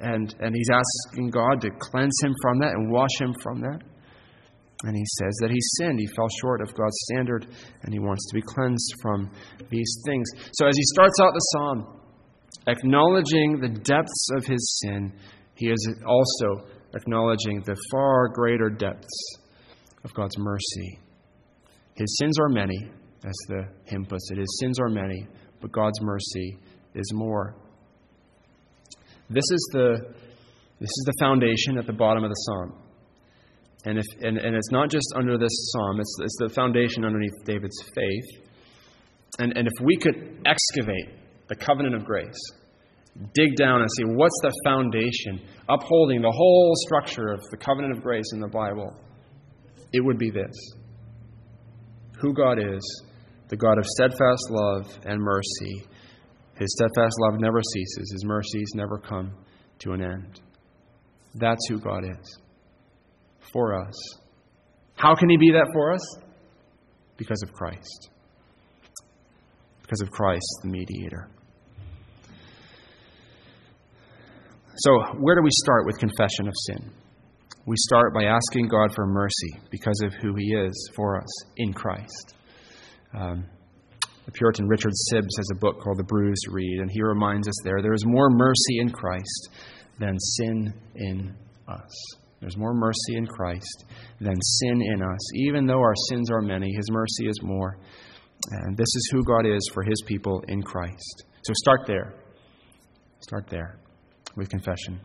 and, 0.00 0.34
and 0.40 0.54
he's 0.54 0.70
asking 0.70 1.30
God 1.30 1.60
to 1.60 1.70
cleanse 1.78 2.16
him 2.22 2.34
from 2.42 2.58
that 2.60 2.72
and 2.72 2.90
wash 2.90 3.20
him 3.20 3.34
from 3.42 3.60
that. 3.60 3.82
And 4.84 4.94
he 4.94 5.04
says 5.18 5.34
that 5.40 5.50
he 5.50 5.60
sinned. 5.78 5.98
He 5.98 6.06
fell 6.14 6.28
short 6.40 6.60
of 6.60 6.68
God's 6.74 6.96
standard, 7.10 7.46
and 7.82 7.92
he 7.92 7.98
wants 7.98 8.28
to 8.28 8.34
be 8.34 8.42
cleansed 8.42 8.94
from 9.00 9.30
these 9.70 10.02
things. 10.04 10.28
So 10.52 10.66
as 10.66 10.76
he 10.76 10.82
starts 10.82 11.18
out 11.20 11.32
the 11.32 11.40
psalm, 11.40 12.00
acknowledging 12.66 13.60
the 13.60 13.68
depths 13.68 14.28
of 14.36 14.44
his 14.44 14.80
sin, 14.82 15.12
he 15.54 15.68
is 15.70 15.94
also 16.06 16.68
acknowledging 16.94 17.62
the 17.64 17.76
far 17.90 18.28
greater 18.28 18.68
depths 18.68 19.38
of 20.04 20.12
God's 20.12 20.36
mercy. 20.38 20.98
His 21.94 22.18
sins 22.18 22.38
are 22.38 22.50
many, 22.50 22.90
as 23.24 23.34
the 23.48 23.62
hymn 23.86 24.04
puts 24.04 24.30
it. 24.32 24.38
His 24.38 24.58
sins 24.60 24.78
are 24.78 24.90
many, 24.90 25.26
but 25.62 25.72
God's 25.72 26.00
mercy 26.02 26.58
is 26.94 27.10
more. 27.14 27.56
This 29.30 29.44
is 29.50 29.70
the, 29.72 29.96
this 30.78 30.90
is 30.90 31.04
the 31.06 31.14
foundation 31.20 31.78
at 31.78 31.86
the 31.86 31.94
bottom 31.94 32.22
of 32.22 32.28
the 32.28 32.34
psalm. 32.34 32.83
And, 33.84 33.98
if, 33.98 34.06
and, 34.22 34.38
and 34.38 34.56
it's 34.56 34.70
not 34.70 34.90
just 34.90 35.06
under 35.14 35.36
this 35.36 35.52
psalm, 35.72 36.00
it's, 36.00 36.16
it's 36.22 36.36
the 36.40 36.48
foundation 36.48 37.04
underneath 37.04 37.44
David's 37.44 37.82
faith. 37.94 38.42
And, 39.38 39.56
and 39.56 39.68
if 39.68 39.84
we 39.84 39.96
could 39.96 40.42
excavate 40.46 41.10
the 41.48 41.56
covenant 41.56 41.94
of 41.94 42.04
grace, 42.04 42.38
dig 43.34 43.56
down 43.56 43.82
and 43.82 43.90
see 43.96 44.04
what's 44.04 44.38
the 44.42 44.52
foundation 44.64 45.40
upholding 45.68 46.22
the 46.22 46.32
whole 46.34 46.72
structure 46.86 47.28
of 47.28 47.40
the 47.50 47.58
covenant 47.58 47.96
of 47.96 48.02
grace 48.02 48.24
in 48.32 48.40
the 48.40 48.48
Bible, 48.48 48.90
it 49.92 50.00
would 50.00 50.18
be 50.18 50.30
this 50.30 50.54
who 52.20 52.32
God 52.32 52.58
is, 52.58 53.02
the 53.48 53.56
God 53.56 53.76
of 53.76 53.84
steadfast 53.84 54.48
love 54.50 54.98
and 55.04 55.20
mercy. 55.20 55.84
His 56.56 56.72
steadfast 56.78 57.16
love 57.18 57.40
never 57.40 57.60
ceases, 57.74 58.12
His 58.12 58.24
mercies 58.24 58.70
never 58.74 58.98
come 58.98 59.32
to 59.80 59.92
an 59.92 60.02
end. 60.02 60.40
That's 61.34 61.66
who 61.68 61.80
God 61.80 62.04
is 62.04 62.38
for 63.52 63.80
us. 63.80 63.94
How 64.96 65.14
can 65.14 65.28
He 65.28 65.36
be 65.36 65.50
that 65.52 65.68
for 65.72 65.92
us? 65.92 66.16
Because 67.16 67.42
of 67.42 67.52
Christ. 67.52 68.10
Because 69.82 70.00
of 70.00 70.10
Christ, 70.10 70.46
the 70.62 70.70
mediator. 70.70 71.28
So, 74.76 74.90
where 75.20 75.36
do 75.36 75.42
we 75.42 75.50
start 75.52 75.86
with 75.86 75.98
confession 75.98 76.48
of 76.48 76.54
sin? 76.66 76.90
We 77.66 77.76
start 77.76 78.12
by 78.12 78.24
asking 78.24 78.68
God 78.68 78.94
for 78.94 79.06
mercy 79.06 79.60
because 79.70 80.00
of 80.04 80.12
who 80.14 80.34
He 80.36 80.54
is 80.54 80.90
for 80.96 81.20
us 81.20 81.44
in 81.56 81.72
Christ. 81.72 82.34
Um, 83.16 83.44
the 84.26 84.32
Puritan 84.32 84.66
Richard 84.66 84.92
Sibbes 85.10 85.36
has 85.36 85.48
a 85.52 85.58
book 85.58 85.80
called 85.80 85.98
The 85.98 86.04
Bruised 86.04 86.46
Reed, 86.50 86.80
and 86.80 86.90
he 86.90 87.02
reminds 87.02 87.46
us 87.46 87.54
there 87.62 87.82
there 87.82 87.92
is 87.92 88.04
more 88.06 88.30
mercy 88.30 88.78
in 88.80 88.90
Christ 88.90 89.50
than 89.98 90.18
sin 90.18 90.72
in 90.96 91.34
us. 91.68 91.92
There's 92.40 92.56
more 92.56 92.74
mercy 92.74 93.16
in 93.16 93.26
Christ 93.26 93.84
than 94.20 94.34
sin 94.40 94.82
in 94.82 95.02
us. 95.02 95.34
Even 95.36 95.66
though 95.66 95.80
our 95.80 95.94
sins 96.10 96.30
are 96.30 96.42
many, 96.42 96.70
His 96.74 96.90
mercy 96.90 97.26
is 97.26 97.40
more. 97.42 97.78
And 98.50 98.76
this 98.76 98.82
is 98.82 99.08
who 99.12 99.24
God 99.24 99.46
is 99.46 99.68
for 99.72 99.82
His 99.82 100.02
people 100.06 100.42
in 100.48 100.62
Christ. 100.62 101.24
So 101.44 101.52
start 101.54 101.82
there. 101.86 102.14
Start 103.20 103.46
there 103.48 103.78
with 104.36 104.50
confession 104.50 105.00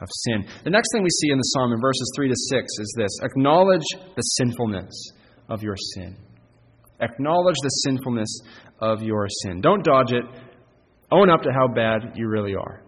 of 0.00 0.08
sin. 0.24 0.44
The 0.64 0.70
next 0.70 0.88
thing 0.92 1.02
we 1.02 1.10
see 1.10 1.30
in 1.30 1.38
the 1.38 1.42
psalm 1.54 1.72
in 1.72 1.80
verses 1.80 2.12
3 2.16 2.28
to 2.28 2.34
6 2.50 2.62
is 2.62 2.94
this 2.98 3.18
acknowledge 3.22 3.86
the 4.14 4.22
sinfulness 4.22 5.12
of 5.48 5.62
your 5.62 5.76
sin. 5.94 6.16
Acknowledge 7.00 7.56
the 7.62 7.68
sinfulness 7.68 8.40
of 8.80 9.02
your 9.02 9.26
sin. 9.42 9.60
Don't 9.60 9.84
dodge 9.84 10.12
it. 10.12 10.24
Own 11.10 11.30
up 11.30 11.42
to 11.42 11.50
how 11.52 11.68
bad 11.68 12.12
you 12.14 12.28
really 12.28 12.54
are. 12.54 12.82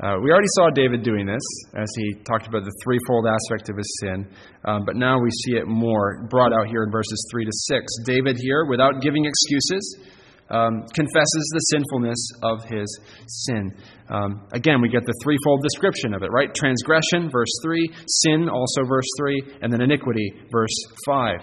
Uh, 0.00 0.16
we 0.22 0.30
already 0.30 0.48
saw 0.56 0.70
David 0.70 1.02
doing 1.02 1.26
this 1.26 1.44
as 1.76 1.88
he 1.94 2.14
talked 2.24 2.48
about 2.48 2.64
the 2.64 2.72
threefold 2.82 3.26
aspect 3.28 3.68
of 3.68 3.76
his 3.76 3.98
sin, 4.00 4.26
um, 4.64 4.82
but 4.86 4.96
now 4.96 5.20
we 5.20 5.28
see 5.44 5.58
it 5.58 5.66
more 5.66 6.26
brought 6.30 6.54
out 6.54 6.68
here 6.68 6.84
in 6.84 6.90
verses 6.90 7.22
3 7.30 7.44
to 7.44 7.52
6. 7.52 7.84
David 8.06 8.38
here, 8.40 8.64
without 8.64 9.02
giving 9.02 9.26
excuses, 9.26 10.00
um, 10.48 10.84
confesses 10.94 11.44
the 11.52 11.60
sinfulness 11.68 12.18
of 12.42 12.64
his 12.64 12.88
sin. 13.26 13.76
Um, 14.08 14.48
again, 14.52 14.80
we 14.80 14.88
get 14.88 15.04
the 15.04 15.14
threefold 15.22 15.60
description 15.62 16.14
of 16.14 16.22
it, 16.22 16.32
right? 16.32 16.48
Transgression, 16.54 17.28
verse 17.30 17.52
3, 17.62 17.92
sin, 18.24 18.48
also 18.48 18.84
verse 18.88 19.06
3, 19.18 19.60
and 19.60 19.70
then 19.70 19.82
iniquity, 19.82 20.32
verse 20.50 20.74
5. 21.04 21.40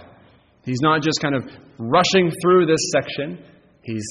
He's 0.66 0.82
not 0.82 1.04
just 1.04 1.22
kind 1.22 1.36
of 1.36 1.44
rushing 1.78 2.32
through 2.42 2.66
this 2.66 2.82
section, 2.92 3.38
he's 3.84 4.04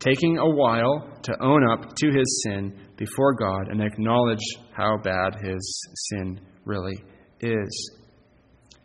taking 0.00 0.38
a 0.38 0.48
while 0.48 1.08
to 1.22 1.32
own 1.40 1.68
up 1.70 1.94
to 1.94 2.10
his 2.10 2.42
sin 2.44 2.74
before 2.96 3.34
God 3.34 3.68
and 3.68 3.82
acknowledge 3.82 4.40
how 4.72 4.96
bad 5.02 5.36
his 5.42 5.88
sin 6.10 6.40
really 6.64 6.96
is. 7.40 7.90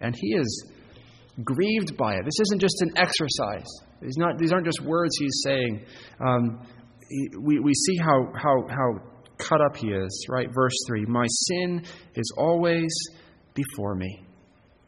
And 0.01 0.13
he 0.15 0.36
is 0.36 0.72
grieved 1.43 1.98
by 1.98 2.15
it. 2.15 2.25
This 2.25 2.39
isn't 2.41 2.60
just 2.60 2.81
an 2.81 2.91
exercise. 2.98 3.67
These, 4.01 4.17
not, 4.17 4.38
these 4.38 4.51
aren't 4.51 4.65
just 4.65 4.81
words 4.81 5.15
he's 5.17 5.41
saying. 5.43 5.86
Um, 6.19 6.62
he, 7.10 7.29
we, 7.39 7.60
we 7.60 7.74
see 7.74 7.98
how, 7.98 8.31
how, 8.36 8.67
how 8.69 9.01
cut 9.38 9.62
up 9.62 9.77
he 9.77 9.88
is, 9.88 10.27
right? 10.29 10.48
Verse 10.53 10.75
3 10.87 11.05
My 11.05 11.25
sin 11.27 11.83
is 12.16 12.33
always 12.37 12.94
before 13.53 13.96
me. 13.96 14.25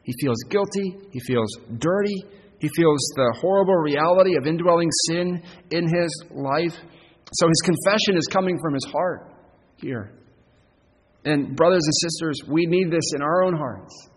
He 0.02 0.12
feels 0.20 0.38
guilty. 0.48 0.96
He 1.10 1.20
feels 1.20 1.50
dirty. 1.78 2.16
He 2.60 2.68
feels 2.74 3.00
the 3.14 3.38
horrible 3.40 3.76
reality 3.76 4.36
of 4.36 4.46
indwelling 4.46 4.90
sin 5.06 5.42
in 5.70 5.84
his 5.84 6.24
life. 6.30 6.74
So 7.32 7.46
his 7.46 7.60
confession 7.62 8.16
is 8.16 8.26
coming 8.26 8.58
from 8.60 8.74
his 8.74 8.84
heart 8.90 9.32
here. 9.76 10.12
And, 11.24 11.54
brothers 11.56 11.82
and 11.84 11.94
sisters, 12.10 12.40
we 12.48 12.66
need 12.66 12.90
this 12.90 13.12
in 13.14 13.22
our 13.22 13.44
own 13.44 13.56
hearts. 13.56 14.08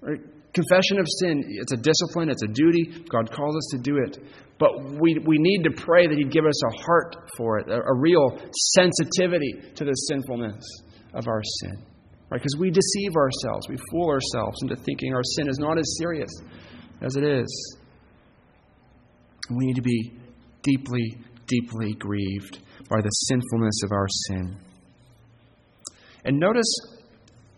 Right? 0.00 0.20
Confession 0.52 0.98
of 0.98 1.06
sin, 1.20 1.44
it's 1.46 1.72
a 1.72 1.76
discipline, 1.76 2.28
it's 2.28 2.42
a 2.42 2.52
duty. 2.52 3.04
God 3.08 3.30
calls 3.32 3.56
us 3.56 3.68
to 3.72 3.78
do 3.78 3.98
it. 3.98 4.18
But 4.58 4.70
we, 5.00 5.16
we 5.24 5.38
need 5.38 5.62
to 5.64 5.70
pray 5.70 6.06
that 6.06 6.16
He'd 6.16 6.32
give 6.32 6.44
us 6.44 6.62
a 6.64 6.82
heart 6.82 7.16
for 7.36 7.60
it, 7.60 7.68
a, 7.68 7.80
a 7.80 7.96
real 7.96 8.38
sensitivity 8.74 9.54
to 9.76 9.84
the 9.84 9.92
sinfulness 9.92 10.64
of 11.14 11.28
our 11.28 11.42
sin. 11.60 11.84
Right? 12.30 12.40
Because 12.40 12.56
we 12.58 12.70
deceive 12.70 13.14
ourselves, 13.16 13.68
we 13.68 13.76
fool 13.90 14.10
ourselves 14.10 14.58
into 14.62 14.76
thinking 14.76 15.14
our 15.14 15.24
sin 15.24 15.48
is 15.48 15.58
not 15.58 15.78
as 15.78 15.96
serious 15.98 16.30
as 17.00 17.16
it 17.16 17.24
is. 17.24 17.78
We 19.50 19.66
need 19.66 19.76
to 19.76 19.82
be 19.82 20.12
deeply, 20.62 21.18
deeply 21.46 21.92
grieved 21.94 22.60
by 22.88 23.00
the 23.00 23.10
sinfulness 23.10 23.82
of 23.84 23.92
our 23.92 24.06
sin. 24.08 24.56
And 26.24 26.38
notice, 26.38 26.72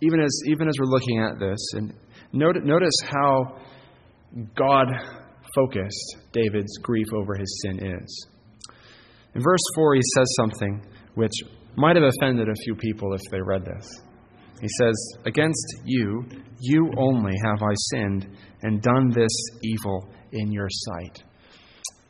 even 0.01 0.21
as, 0.21 0.41
even 0.47 0.69
as 0.69 0.75
we're 0.79 0.87
looking 0.87 1.21
at 1.21 1.39
this, 1.39 1.59
and 1.75 1.93
Notice 2.33 2.95
how 3.05 3.59
God 4.57 4.87
focused 5.55 6.17
David's 6.33 6.79
grief 6.79 7.07
over 7.15 7.35
his 7.35 7.63
sin 7.63 7.87
is. 7.87 8.27
In 9.35 9.43
verse 9.43 9.61
4, 9.75 9.95
he 9.95 10.01
says 10.17 10.35
something 10.37 10.83
which 11.15 11.33
might 11.77 11.97
have 11.97 12.05
offended 12.05 12.49
a 12.49 12.63
few 12.65 12.75
people 12.75 13.13
if 13.13 13.21
they 13.31 13.41
read 13.41 13.65
this. 13.65 14.01
He 14.61 14.69
says, 14.79 14.95
Against 15.27 15.83
you, 15.85 16.25
you 16.61 16.91
only 16.97 17.35
have 17.45 17.63
I 17.63 17.75
sinned 17.91 18.29
and 18.63 18.81
done 18.81 19.11
this 19.11 19.33
evil 19.63 20.09
in 20.33 20.53
your 20.53 20.69
sight. 20.71 21.23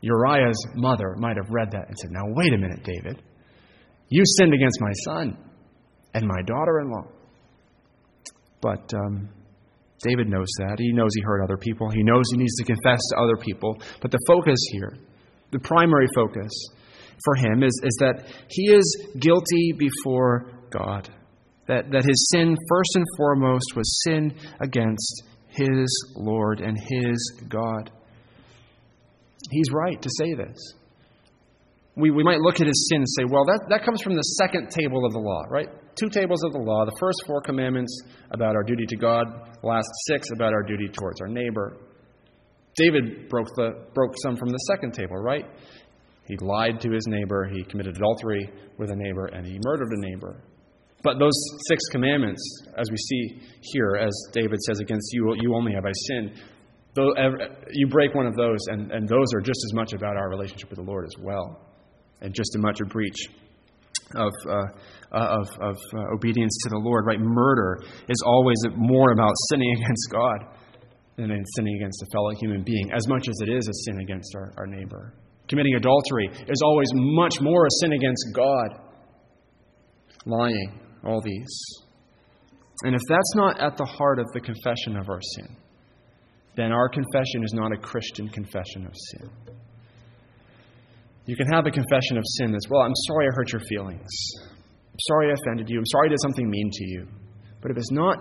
Uriah's 0.02 0.66
mother 0.74 1.14
might 1.16 1.36
have 1.36 1.50
read 1.50 1.70
that 1.70 1.88
and 1.88 1.96
said, 1.98 2.10
Now, 2.10 2.24
wait 2.26 2.52
a 2.52 2.58
minute, 2.58 2.82
David. 2.84 3.22
You 4.08 4.22
sinned 4.36 4.52
against 4.52 4.80
my 4.80 4.92
son 5.04 5.38
and 6.12 6.26
my 6.26 6.42
daughter 6.42 6.80
in 6.80 6.90
law. 6.90 7.06
But 8.60 8.92
um, 8.94 9.30
David 10.02 10.28
knows 10.28 10.48
that. 10.58 10.76
He 10.78 10.92
knows 10.92 11.10
he 11.14 11.22
hurt 11.22 11.42
other 11.42 11.56
people. 11.56 11.88
He 11.90 12.02
knows 12.02 12.24
he 12.32 12.38
needs 12.38 12.56
to 12.56 12.64
confess 12.64 13.00
to 13.10 13.20
other 13.20 13.36
people. 13.36 13.80
But 14.00 14.10
the 14.10 14.18
focus 14.26 14.58
here, 14.72 14.98
the 15.50 15.60
primary 15.60 16.08
focus 16.14 16.50
for 17.24 17.34
him, 17.36 17.62
is, 17.62 17.80
is 17.84 17.96
that 18.00 18.24
he 18.48 18.72
is 18.72 19.06
guilty 19.18 19.72
before 19.78 20.50
God. 20.70 21.08
That, 21.68 21.90
that 21.92 22.04
his 22.04 22.28
sin, 22.34 22.56
first 22.68 22.90
and 22.96 23.04
foremost, 23.16 23.76
was 23.76 24.02
sin 24.04 24.34
against 24.60 25.22
his 25.48 26.12
Lord 26.16 26.60
and 26.60 26.76
his 26.76 27.40
God. 27.48 27.90
He's 29.52 29.70
right 29.72 30.00
to 30.00 30.08
say 30.18 30.34
this. 30.34 30.56
We, 31.94 32.10
we 32.10 32.24
might 32.24 32.40
look 32.40 32.60
at 32.60 32.66
his 32.66 32.88
sin 32.90 32.98
and 32.98 33.08
say, 33.08 33.24
well, 33.30 33.44
that, 33.44 33.66
that 33.68 33.84
comes 33.84 34.00
from 34.02 34.14
the 34.14 34.22
second 34.22 34.70
table 34.70 35.04
of 35.04 35.12
the 35.12 35.18
law, 35.18 35.42
right? 35.50 35.68
two 35.96 36.08
tables 36.08 36.42
of 36.44 36.52
the 36.52 36.58
law 36.58 36.84
the 36.84 36.96
first 36.98 37.22
four 37.26 37.40
commandments 37.40 38.02
about 38.30 38.54
our 38.56 38.62
duty 38.62 38.86
to 38.86 38.96
God, 38.96 39.26
the 39.60 39.66
last 39.66 39.88
six 40.06 40.28
about 40.34 40.52
our 40.52 40.62
duty 40.62 40.88
towards 40.88 41.20
our 41.20 41.28
neighbor. 41.28 41.76
David 42.76 43.28
broke, 43.28 43.48
the, 43.56 43.86
broke 43.94 44.14
some 44.22 44.36
from 44.36 44.48
the 44.48 44.58
second 44.72 44.94
table, 44.94 45.16
right? 45.16 45.44
He 46.26 46.36
lied 46.40 46.80
to 46.80 46.90
his 46.90 47.06
neighbor, 47.06 47.48
he 47.52 47.64
committed 47.64 47.96
adultery 47.96 48.48
with 48.78 48.90
a 48.90 48.96
neighbor, 48.96 49.26
and 49.26 49.46
he 49.46 49.58
murdered 49.62 49.92
a 49.92 50.00
neighbor. 50.00 50.42
But 51.02 51.18
those 51.18 51.34
six 51.68 51.82
commandments, 51.90 52.40
as 52.78 52.88
we 52.90 52.96
see 52.96 53.42
here, 53.60 53.96
as 53.96 54.12
David 54.32 54.60
says, 54.62 54.78
against 54.78 55.12
you, 55.12 55.34
you 55.40 55.54
only 55.54 55.72
have 55.74 55.84
I 55.84 55.92
sinned, 56.06 56.40
you 56.94 57.86
break 57.88 58.14
one 58.14 58.26
of 58.26 58.36
those, 58.36 58.58
and, 58.68 58.90
and 58.92 59.08
those 59.08 59.32
are 59.34 59.40
just 59.40 59.60
as 59.70 59.74
much 59.74 59.92
about 59.92 60.16
our 60.16 60.28
relationship 60.28 60.68
with 60.70 60.78
the 60.78 60.84
Lord 60.84 61.04
as 61.04 61.14
well, 61.18 61.60
and 62.20 62.34
just 62.34 62.54
as 62.54 62.62
much 62.62 62.80
a 62.80 62.84
breach 62.84 63.28
of, 64.14 64.32
uh, 64.46 64.52
uh, 65.12 65.38
of, 65.40 65.48
of 65.60 65.76
uh, 65.94 66.14
obedience 66.14 66.56
to 66.64 66.68
the 66.70 66.78
Lord, 66.78 67.06
right? 67.06 67.20
Murder 67.20 67.82
is 68.08 68.22
always 68.26 68.58
more 68.76 69.12
about 69.12 69.32
sinning 69.50 69.74
against 69.76 70.10
God 70.10 70.38
than 71.16 71.30
in 71.30 71.44
sinning 71.56 71.76
against 71.76 72.02
a 72.02 72.06
fellow 72.12 72.30
human 72.40 72.62
being, 72.62 72.90
as 72.92 73.06
much 73.08 73.28
as 73.28 73.34
it 73.42 73.48
is 73.48 73.68
a 73.68 73.74
sin 73.84 74.00
against 74.00 74.34
our, 74.34 74.52
our 74.58 74.66
neighbor. 74.66 75.14
Committing 75.48 75.74
adultery 75.74 76.30
is 76.48 76.62
always 76.64 76.88
much 76.94 77.40
more 77.40 77.66
a 77.66 77.70
sin 77.80 77.92
against 77.92 78.24
God. 78.34 78.68
Lying, 80.24 80.80
all 81.04 81.20
these. 81.22 81.58
And 82.84 82.94
if 82.94 83.02
that's 83.08 83.34
not 83.34 83.60
at 83.60 83.76
the 83.76 83.84
heart 83.84 84.18
of 84.18 84.26
the 84.32 84.40
confession 84.40 84.96
of 84.96 85.08
our 85.08 85.20
sin, 85.36 85.56
then 86.54 86.72
our 86.72 86.88
confession 86.88 87.44
is 87.44 87.52
not 87.54 87.72
a 87.72 87.76
Christian 87.76 88.28
confession 88.28 88.86
of 88.86 88.92
sin. 88.94 89.30
You 91.24 91.36
can 91.36 91.46
have 91.52 91.66
a 91.66 91.70
confession 91.70 92.18
of 92.18 92.24
sin 92.38 92.52
that's, 92.52 92.68
well, 92.68 92.82
I'm 92.82 92.94
sorry 93.06 93.26
I 93.30 93.34
hurt 93.34 93.52
your 93.52 93.62
feelings. 93.68 94.08
I'm 94.92 95.00
sorry 95.00 95.30
I 95.30 95.34
offended 95.40 95.70
you. 95.70 95.78
I'm 95.78 95.86
sorry 95.86 96.08
I 96.08 96.10
did 96.10 96.20
something 96.20 96.50
mean 96.50 96.70
to 96.72 96.84
you. 96.84 97.08
But 97.60 97.70
if 97.70 97.76
it's 97.76 97.92
not 97.92 98.18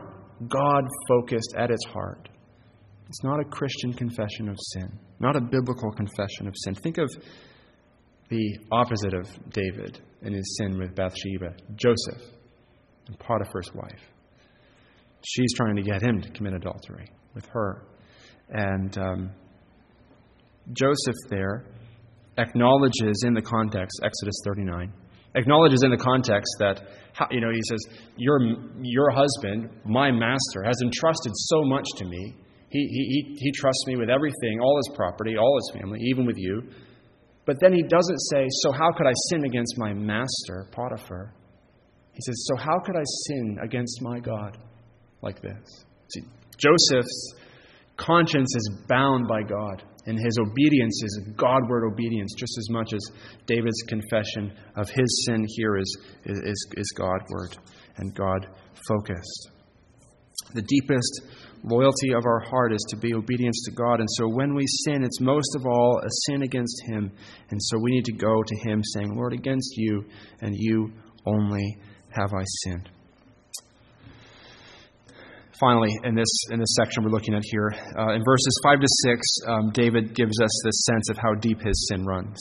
God 0.47 0.87
focused 1.07 1.55
at 1.57 1.71
its 1.71 1.83
heart, 1.85 2.29
it's 3.07 3.23
not 3.23 3.39
a 3.41 3.43
Christian 3.43 3.91
confession 3.91 4.47
of 4.47 4.55
sin, 4.73 4.89
not 5.19 5.35
a 5.35 5.41
biblical 5.41 5.91
confession 5.91 6.47
of 6.47 6.53
sin. 6.55 6.75
Think 6.75 6.97
of 6.97 7.09
the 8.29 8.57
opposite 8.71 9.13
of 9.13 9.27
David 9.49 9.99
in 10.21 10.33
his 10.33 10.57
sin 10.57 10.77
with 10.77 10.95
Bathsheba, 10.95 11.55
Joseph, 11.75 12.21
and 13.07 13.19
Potiphar's 13.19 13.73
wife. 13.73 14.01
She's 15.27 15.53
trying 15.55 15.75
to 15.75 15.81
get 15.81 16.01
him 16.01 16.21
to 16.21 16.29
commit 16.29 16.53
adultery 16.53 17.09
with 17.33 17.45
her. 17.47 17.83
And 18.51 18.97
um, 18.97 19.31
Joseph 20.73 21.15
there 21.29 21.65
acknowledges 22.37 23.23
in 23.25 23.33
the 23.33 23.41
context, 23.41 23.99
Exodus 24.03 24.35
39, 24.45 24.91
acknowledges 25.35 25.83
in 25.83 25.91
the 25.91 25.97
context 25.97 26.53
that, 26.59 26.81
you 27.31 27.41
know, 27.41 27.51
he 27.51 27.61
says, 27.69 27.79
Your, 28.17 28.39
your 28.81 29.11
husband, 29.11 29.69
my 29.85 30.11
master, 30.11 30.63
has 30.65 30.77
entrusted 30.83 31.31
so 31.35 31.63
much 31.63 31.87
to 31.97 32.05
me. 32.05 32.35
He, 32.69 32.87
he, 32.87 33.35
he 33.37 33.51
trusts 33.51 33.85
me 33.87 33.97
with 33.97 34.09
everything, 34.09 34.59
all 34.61 34.77
his 34.77 34.95
property, 34.95 35.35
all 35.37 35.57
his 35.57 35.81
family, 35.81 35.99
even 36.09 36.25
with 36.25 36.37
you. 36.37 36.63
But 37.45 37.57
then 37.59 37.73
he 37.73 37.83
doesn't 37.83 38.19
say, 38.31 38.47
So 38.61 38.71
how 38.71 38.91
could 38.95 39.07
I 39.07 39.13
sin 39.29 39.45
against 39.45 39.75
my 39.77 39.93
master, 39.93 40.67
Potiphar? 40.71 41.33
He 42.13 42.21
says, 42.21 42.45
So 42.47 42.55
how 42.55 42.79
could 42.79 42.95
I 42.95 43.03
sin 43.27 43.57
against 43.61 44.01
my 44.01 44.19
God 44.19 44.57
like 45.21 45.41
this? 45.41 45.85
See, 46.13 46.21
Joseph's 46.57 47.33
conscience 48.01 48.55
is 48.55 48.77
bound 48.87 49.27
by 49.27 49.43
God, 49.43 49.83
and 50.05 50.17
his 50.17 50.37
obedience 50.39 51.01
is 51.03 51.21
Godward 51.35 51.85
obedience, 51.85 52.33
just 52.37 52.57
as 52.57 52.69
much 52.69 52.93
as 52.93 53.01
David's 53.45 53.81
confession 53.87 54.51
of 54.75 54.89
his 54.89 55.25
sin 55.25 55.45
here 55.55 55.77
is, 55.77 55.97
is, 56.25 56.67
is 56.75 56.91
Godward 56.97 57.57
and 57.97 58.13
God 58.15 58.47
focused. 58.87 59.51
The 60.53 60.63
deepest 60.63 61.21
loyalty 61.63 62.13
of 62.13 62.25
our 62.25 62.39
heart 62.39 62.73
is 62.73 62.83
to 62.89 62.97
be 62.97 63.13
obedience 63.13 63.61
to 63.65 63.71
God. 63.71 63.99
And 63.99 64.09
so 64.17 64.27
when 64.27 64.55
we 64.55 64.65
sin, 64.85 65.03
it's 65.03 65.21
most 65.21 65.55
of 65.55 65.65
all 65.65 66.01
a 66.03 66.09
sin 66.27 66.41
against 66.41 66.81
Him. 66.87 67.11
And 67.51 67.59
so 67.61 67.77
we 67.77 67.91
need 67.91 68.05
to 68.05 68.13
go 68.13 68.41
to 68.43 68.69
Him 68.69 68.81
saying, 68.95 69.15
Lord, 69.15 69.33
against 69.33 69.73
you 69.77 70.03
and 70.41 70.55
you 70.57 70.91
only 71.25 71.77
have 72.09 72.33
I 72.33 72.43
sinned. 72.63 72.89
Finally, 75.61 75.93
in 76.05 76.15
this, 76.15 76.31
in 76.49 76.59
this 76.59 76.73
section 76.75 77.03
we're 77.03 77.11
looking 77.11 77.35
at 77.35 77.43
here, 77.45 77.69
uh, 77.95 78.17
in 78.17 78.23
verses 78.25 78.59
5 78.63 78.79
to 78.79 78.87
6, 79.05 79.21
um, 79.47 79.69
David 79.73 80.15
gives 80.15 80.41
us 80.41 80.49
this 80.65 80.85
sense 80.89 81.07
of 81.11 81.17
how 81.17 81.35
deep 81.35 81.61
his 81.61 81.87
sin 81.87 82.03
runs. 82.03 82.35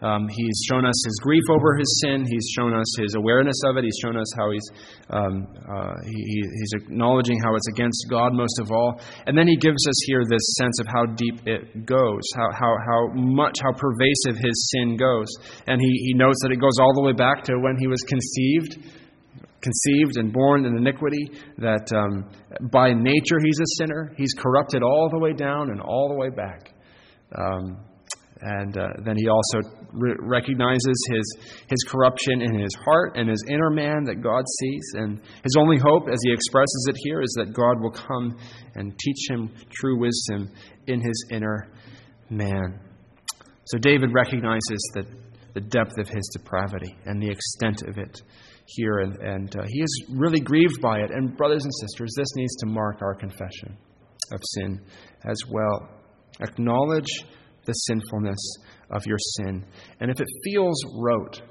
Um, 0.00 0.28
he's 0.30 0.62
shown 0.70 0.86
us 0.86 0.94
his 1.04 1.18
grief 1.20 1.42
over 1.50 1.76
his 1.76 2.00
sin. 2.00 2.24
He's 2.30 2.46
shown 2.54 2.72
us 2.72 2.86
his 3.02 3.16
awareness 3.16 3.60
of 3.66 3.76
it. 3.76 3.82
He's 3.82 3.98
shown 4.00 4.16
us 4.16 4.30
how 4.38 4.52
he's, 4.52 4.70
um, 5.10 5.46
uh, 5.68 5.94
he, 6.06 6.42
he's 6.54 6.72
acknowledging 6.76 7.40
how 7.42 7.56
it's 7.56 7.66
against 7.66 8.06
God 8.08 8.32
most 8.32 8.60
of 8.60 8.70
all. 8.70 9.00
And 9.26 9.36
then 9.36 9.48
he 9.48 9.56
gives 9.56 9.84
us 9.88 9.98
here 10.06 10.22
this 10.22 10.54
sense 10.58 10.78
of 10.78 10.86
how 10.86 11.06
deep 11.18 11.42
it 11.44 11.84
goes, 11.84 12.22
how, 12.36 12.52
how, 12.54 12.76
how 12.86 13.14
much, 13.14 13.56
how 13.60 13.72
pervasive 13.72 14.38
his 14.38 14.70
sin 14.70 14.96
goes. 14.96 15.26
And 15.66 15.80
he, 15.80 15.90
he 16.06 16.14
notes 16.14 16.38
that 16.42 16.52
it 16.52 16.60
goes 16.60 16.78
all 16.78 16.94
the 16.94 17.02
way 17.02 17.14
back 17.14 17.42
to 17.44 17.58
when 17.58 17.76
he 17.80 17.88
was 17.88 18.00
conceived 18.06 18.78
conceived 19.60 20.16
and 20.16 20.32
born 20.32 20.64
in 20.64 20.76
iniquity, 20.76 21.30
that 21.58 21.90
um, 21.92 22.30
by 22.70 22.92
nature 22.92 23.38
he's 23.44 23.58
a 23.60 23.70
sinner. 23.78 24.12
He's 24.16 24.32
corrupted 24.38 24.82
all 24.82 25.08
the 25.10 25.18
way 25.18 25.32
down 25.32 25.70
and 25.70 25.80
all 25.80 26.08
the 26.08 26.14
way 26.14 26.30
back. 26.30 26.72
Um, 27.36 27.84
and 28.40 28.78
uh, 28.78 28.88
then 29.04 29.16
he 29.16 29.28
also 29.28 29.68
re- 29.92 30.14
recognizes 30.20 31.06
his, 31.10 31.38
his 31.68 31.84
corruption 31.88 32.40
in 32.40 32.54
his 32.54 32.70
heart 32.84 33.16
and 33.16 33.28
his 33.28 33.44
inner 33.48 33.70
man 33.70 34.04
that 34.04 34.22
God 34.22 34.44
sees. 34.60 34.92
And 34.94 35.20
his 35.42 35.56
only 35.58 35.76
hope, 35.76 36.04
as 36.10 36.18
he 36.22 36.32
expresses 36.32 36.86
it 36.88 36.96
here, 37.02 37.20
is 37.20 37.34
that 37.36 37.52
God 37.52 37.80
will 37.80 37.90
come 37.90 38.36
and 38.76 38.96
teach 38.98 39.28
him 39.28 39.50
true 39.70 39.98
wisdom 39.98 40.52
in 40.86 41.00
his 41.00 41.26
inner 41.32 41.68
man. 42.30 42.78
So 43.64 43.78
David 43.78 44.14
recognizes 44.14 44.90
that 44.94 45.06
the 45.54 45.60
depth 45.60 45.98
of 45.98 46.08
his 46.08 46.28
depravity 46.36 46.96
and 47.06 47.20
the 47.20 47.30
extent 47.30 47.82
of 47.88 47.98
it 47.98 48.22
here, 48.76 48.98
and, 48.98 49.16
and 49.16 49.56
uh, 49.56 49.62
he 49.66 49.80
is 49.80 50.04
really 50.10 50.40
grieved 50.40 50.80
by 50.80 50.98
it. 50.98 51.10
And, 51.10 51.36
brothers 51.36 51.64
and 51.64 51.72
sisters, 51.80 52.12
this 52.16 52.34
needs 52.36 52.54
to 52.56 52.66
mark 52.66 53.02
our 53.02 53.14
confession 53.14 53.76
of 54.32 54.40
sin 54.42 54.80
as 55.24 55.38
well. 55.50 55.88
Acknowledge 56.40 57.08
the 57.64 57.72
sinfulness 57.72 58.38
of 58.90 59.04
your 59.06 59.18
sin. 59.36 59.64
And 60.00 60.10
if 60.10 60.20
it 60.20 60.28
feels 60.44 60.82
rote, 60.96 61.42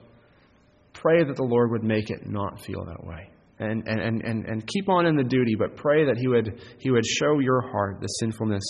pray 0.93 1.23
that 1.23 1.35
the 1.35 1.43
Lord 1.43 1.71
would 1.71 1.83
make 1.83 2.09
it 2.09 2.27
not 2.27 2.61
feel 2.61 2.85
that 2.85 3.05
way. 3.05 3.29
And, 3.59 3.87
and, 3.87 4.21
and, 4.21 4.45
and 4.45 4.67
keep 4.67 4.87
on 4.87 5.07
in 5.07 5.15
the 5.15 5.23
duty, 5.23 5.55
but 5.57 5.75
pray 5.75 6.05
that 6.05 6.17
he 6.17 6.27
would, 6.27 6.61
he 6.77 6.91
would 6.91 7.05
show 7.05 7.39
your 7.39 7.61
heart 7.61 7.99
the 8.01 8.07
sinfulness 8.07 8.63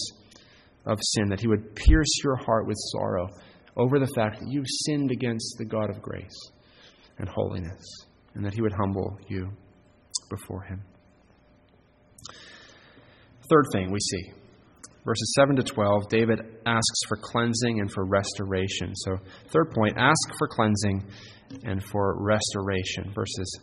of 0.87 0.99
sin, 1.01 1.29
that 1.29 1.41
He 1.41 1.47
would 1.47 1.75
pierce 1.75 2.23
your 2.23 2.37
heart 2.37 2.65
with 2.65 2.77
sorrow 2.91 3.27
over 3.75 3.99
the 3.99 4.11
fact 4.15 4.39
that 4.39 4.49
you've 4.49 4.65
sinned 4.67 5.11
against 5.11 5.55
the 5.59 5.65
God 5.65 5.89
of 5.89 6.01
grace 6.01 6.51
and 7.19 7.29
holiness 7.29 7.83
and 8.37 8.45
that 8.45 8.53
he 8.53 8.61
would 8.61 8.73
humble 8.73 9.17
you 9.27 9.49
before 10.29 10.61
him. 10.61 10.81
Third 13.49 13.65
thing 13.73 13.91
we 13.91 13.99
see 13.99 14.31
verses 15.05 15.33
7 15.37 15.55
to 15.55 15.63
12, 15.63 16.09
David 16.09 16.39
asks 16.65 16.99
for 17.07 17.17
cleansing 17.17 17.79
and 17.79 17.91
for 17.91 18.05
restoration. 18.05 18.93
So, 18.93 19.17
third 19.51 19.71
point 19.71 19.97
ask 19.97 20.37
for 20.37 20.47
cleansing 20.49 21.03
and 21.63 21.83
for 21.83 22.21
restoration. 22.21 23.11
Verses 23.15 23.59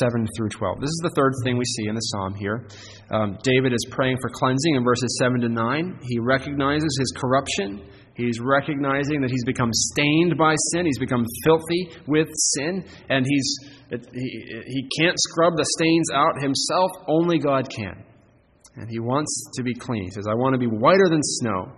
7 0.00 0.26
through 0.36 0.48
12. 0.48 0.80
This 0.80 0.88
is 0.88 1.00
the 1.02 1.12
third 1.14 1.32
thing 1.44 1.58
we 1.58 1.64
see 1.64 1.88
in 1.88 1.94
the 1.94 2.00
psalm 2.00 2.34
here. 2.34 2.66
Um, 3.10 3.38
David 3.42 3.72
is 3.72 3.86
praying 3.90 4.16
for 4.20 4.30
cleansing 4.30 4.74
in 4.74 4.82
verses 4.82 5.18
7 5.20 5.40
to 5.42 5.48
9. 5.48 5.98
He 6.02 6.18
recognizes 6.18 6.96
his 6.98 7.12
corruption 7.16 7.86
He's 8.16 8.40
recognizing 8.40 9.20
that 9.20 9.30
he's 9.30 9.44
become 9.44 9.70
stained 9.72 10.38
by 10.38 10.54
sin. 10.72 10.86
He's 10.86 10.98
become 10.98 11.24
filthy 11.44 11.90
with 12.06 12.28
sin. 12.32 12.82
And 13.10 13.26
he's, 13.28 13.58
he, 13.90 14.62
he 14.66 14.88
can't 14.98 15.16
scrub 15.18 15.52
the 15.56 15.66
stains 15.76 16.10
out 16.14 16.40
himself. 16.40 16.90
Only 17.08 17.38
God 17.38 17.68
can. 17.68 18.04
And 18.76 18.88
he 18.90 19.00
wants 19.00 19.50
to 19.56 19.62
be 19.62 19.74
clean. 19.74 20.04
He 20.04 20.10
says, 20.10 20.26
I 20.30 20.34
want 20.34 20.54
to 20.54 20.58
be 20.58 20.66
whiter 20.66 21.08
than 21.10 21.20
snow. 21.22 21.72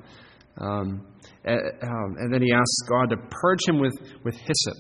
Um, 0.59 1.07
and, 1.45 1.61
um, 1.83 2.17
and 2.19 2.33
then 2.33 2.43
he 2.43 2.53
asks 2.53 2.83
God 2.89 3.11
to 3.11 3.17
purge 3.17 3.67
him 3.67 3.81
with, 3.81 3.95
with 4.25 4.37
hyssop. 4.37 4.77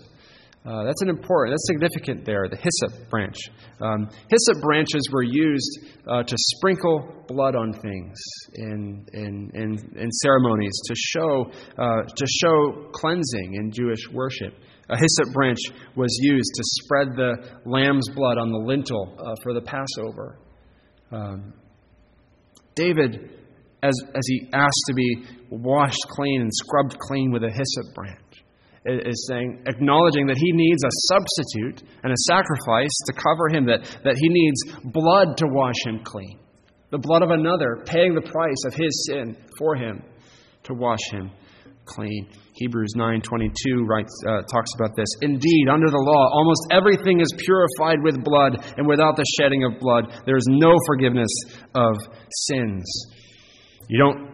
Uh, 0.66 0.84
that's 0.84 1.00
an 1.02 1.08
important, 1.08 1.54
that's 1.54 1.66
significant 1.66 2.24
there, 2.26 2.46
the 2.50 2.56
hyssop 2.56 3.08
branch. 3.08 3.36
Um, 3.80 4.08
hyssop 4.28 4.62
branches 4.62 5.08
were 5.12 5.22
used 5.22 5.86
uh, 6.06 6.22
to 6.22 6.36
sprinkle 6.36 7.24
blood 7.26 7.54
on 7.54 7.72
things 7.72 8.18
in, 8.54 9.06
in, 9.14 9.50
in, 9.54 9.78
in 9.96 10.10
ceremonies 10.10 10.78
to 10.86 10.94
show, 10.96 11.50
uh, 11.78 12.02
to 12.02 12.26
show 12.42 12.90
cleansing 12.92 13.54
in 13.54 13.70
Jewish 13.70 14.10
worship. 14.12 14.54
A 14.90 14.96
hyssop 14.96 15.32
branch 15.32 15.58
was 15.96 16.16
used 16.22 16.50
to 16.54 16.62
spread 16.82 17.08
the 17.16 17.60
lamb's 17.64 18.08
blood 18.14 18.38
on 18.38 18.50
the 18.50 18.58
lintel 18.58 19.16
uh, 19.18 19.34
for 19.42 19.54
the 19.54 19.60
Passover. 19.60 20.38
Um, 21.12 21.52
David, 22.74 23.30
as, 23.82 23.94
as 24.14 24.26
he 24.26 24.48
asked 24.52 24.84
to 24.88 24.94
be 24.94 25.24
washed 25.50 26.06
clean 26.10 26.40
and 26.42 26.50
scrubbed 26.52 26.98
clean 26.98 27.32
with 27.32 27.44
a 27.44 27.50
hyssop 27.50 27.94
branch, 27.94 28.27
is 28.88 29.26
saying, 29.28 29.62
acknowledging 29.66 30.26
that 30.26 30.36
he 30.38 30.52
needs 30.52 30.82
a 30.84 30.90
substitute 31.12 31.82
and 32.02 32.12
a 32.12 32.16
sacrifice 32.26 32.94
to 33.06 33.12
cover 33.12 33.48
him, 33.50 33.66
that, 33.66 33.84
that 34.04 34.16
he 34.16 34.28
needs 34.28 34.60
blood 34.92 35.36
to 35.36 35.46
wash 35.48 35.76
him 35.84 36.00
clean. 36.04 36.38
The 36.90 36.98
blood 36.98 37.22
of 37.22 37.30
another, 37.30 37.82
paying 37.84 38.14
the 38.14 38.22
price 38.22 38.64
of 38.66 38.74
his 38.74 39.06
sin 39.06 39.36
for 39.58 39.76
him 39.76 40.02
to 40.64 40.74
wash 40.74 41.04
him 41.10 41.30
clean. 41.84 42.28
Hebrews 42.54 42.94
9:22 42.96 43.86
writes 43.86 44.12
uh, 44.26 44.42
talks 44.52 44.70
about 44.78 44.96
this. 44.96 45.08
Indeed, 45.22 45.68
under 45.70 45.88
the 45.88 45.98
law, 45.98 46.28
almost 46.32 46.66
everything 46.70 47.20
is 47.20 47.32
purified 47.38 48.02
with 48.02 48.22
blood, 48.24 48.64
and 48.76 48.86
without 48.86 49.16
the 49.16 49.24
shedding 49.38 49.64
of 49.64 49.80
blood, 49.80 50.12
there 50.26 50.36
is 50.36 50.46
no 50.48 50.74
forgiveness 50.86 51.30
of 51.74 51.96
sins. 52.48 52.84
You 53.88 53.98
don't 53.98 54.27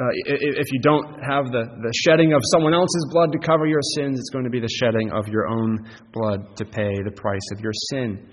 uh, 0.00 0.04
if 0.24 0.72
you 0.72 0.80
don't 0.80 1.20
have 1.20 1.52
the, 1.52 1.68
the 1.82 1.92
shedding 2.02 2.32
of 2.32 2.40
someone 2.52 2.72
else's 2.72 3.06
blood 3.10 3.30
to 3.32 3.38
cover 3.38 3.66
your 3.66 3.82
sins, 3.94 4.18
it's 4.18 4.30
going 4.30 4.44
to 4.44 4.50
be 4.50 4.60
the 4.60 4.72
shedding 4.80 5.12
of 5.12 5.28
your 5.28 5.46
own 5.48 5.86
blood 6.12 6.56
to 6.56 6.64
pay 6.64 6.96
the 7.04 7.12
price 7.14 7.46
of 7.52 7.60
your 7.60 7.72
sin. 7.90 8.26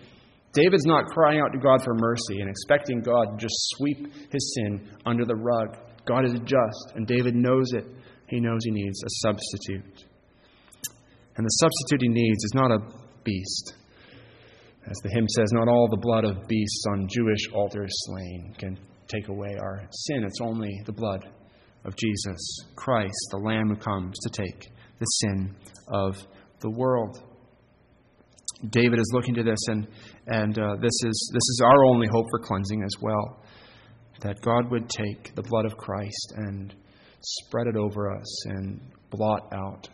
David's 0.53 0.85
not 0.85 1.05
crying 1.07 1.41
out 1.41 1.51
to 1.51 1.59
God 1.59 1.83
for 1.83 1.93
mercy 1.95 2.39
and 2.39 2.49
expecting 2.49 3.01
God 3.01 3.31
to 3.31 3.37
just 3.37 3.55
sweep 3.75 4.07
his 4.31 4.55
sin 4.55 4.89
under 5.05 5.25
the 5.25 5.35
rug. 5.35 5.77
God 6.05 6.25
is 6.25 6.33
just, 6.45 6.95
and 6.95 7.05
David 7.05 7.35
knows 7.35 7.73
it. 7.73 7.85
He 8.27 8.39
knows 8.39 8.59
he 8.63 8.71
needs 8.71 9.03
a 9.03 9.09
substitute. 9.27 10.05
And 11.35 11.45
the 11.45 11.57
substitute 11.59 12.01
he 12.01 12.07
needs 12.07 12.43
is 12.43 12.51
not 12.55 12.71
a 12.71 12.79
beast. 13.23 13.73
As 14.89 14.97
the 15.03 15.09
hymn 15.09 15.27
says, 15.27 15.51
not 15.51 15.67
all 15.67 15.87
the 15.91 16.01
blood 16.01 16.23
of 16.23 16.47
beasts 16.47 16.85
on 16.91 17.07
Jewish 17.09 17.51
altars 17.53 17.91
slain 18.05 18.55
can 18.57 18.79
take 19.07 19.27
away 19.27 19.57
our 19.61 19.83
sin. 19.91 20.23
It's 20.23 20.41
only 20.41 20.71
the 20.85 20.93
blood 20.93 21.27
of 21.89 21.95
Jesus 21.95 22.37
Christ, 22.75 23.17
the 23.31 23.37
Lamb 23.37 23.69
who 23.69 23.75
comes 23.75 24.15
to 24.19 24.29
take 24.29 24.69
the 24.99 25.05
sin 25.05 25.55
of 25.87 26.15
the 26.61 26.69
world. 26.69 27.23
David 28.69 28.99
is 28.99 29.09
looking 29.11 29.33
to 29.33 29.43
this, 29.43 29.59
and, 29.67 29.87
and 30.27 30.59
uh, 30.59 30.75
this, 30.75 30.91
is, 31.03 31.31
this 31.33 31.41
is 31.41 31.61
our 31.65 31.85
only 31.85 32.07
hope 32.07 32.27
for 32.29 32.39
cleansing 32.39 32.83
as 32.83 32.93
well. 33.01 33.41
That 34.21 34.39
God 34.41 34.69
would 34.69 34.87
take 34.89 35.33
the 35.33 35.41
blood 35.41 35.65
of 35.65 35.77
Christ 35.77 36.33
and 36.35 36.75
spread 37.21 37.67
it 37.67 37.75
over 37.75 38.15
us 38.15 38.45
and 38.47 38.79
blot 39.09 39.51
out 39.53 39.89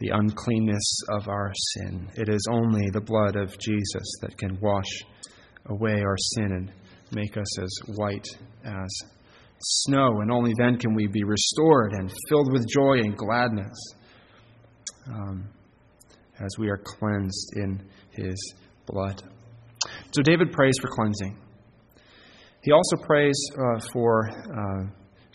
the 0.00 0.10
uncleanness 0.12 1.00
of 1.10 1.28
our 1.28 1.52
sin. 1.54 2.10
It 2.16 2.28
is 2.28 2.46
only 2.50 2.90
the 2.92 3.00
blood 3.00 3.36
of 3.36 3.56
Jesus 3.58 4.12
that 4.20 4.36
can 4.36 4.58
wash 4.60 5.04
away 5.66 6.02
our 6.02 6.18
sin 6.18 6.52
and 6.52 6.72
make 7.12 7.36
us 7.38 7.62
as 7.62 7.70
white 7.96 8.26
as 8.64 9.13
snow, 9.60 10.20
and 10.20 10.30
only 10.30 10.52
then 10.58 10.78
can 10.78 10.94
we 10.94 11.06
be 11.06 11.24
restored 11.24 11.92
and 11.92 12.12
filled 12.28 12.52
with 12.52 12.66
joy 12.68 12.98
and 12.98 13.16
gladness 13.16 13.76
um, 15.06 15.48
as 16.40 16.58
we 16.58 16.68
are 16.68 16.78
cleansed 16.78 17.56
in 17.56 17.82
His 18.10 18.54
blood. 18.86 19.22
So 20.12 20.22
David 20.22 20.52
prays 20.52 20.74
for 20.80 20.88
cleansing. 20.88 21.38
He 22.62 22.72
also 22.72 22.96
prays 22.96 23.38
uh, 23.52 23.80
for, 23.92 24.30
uh, 24.30 24.86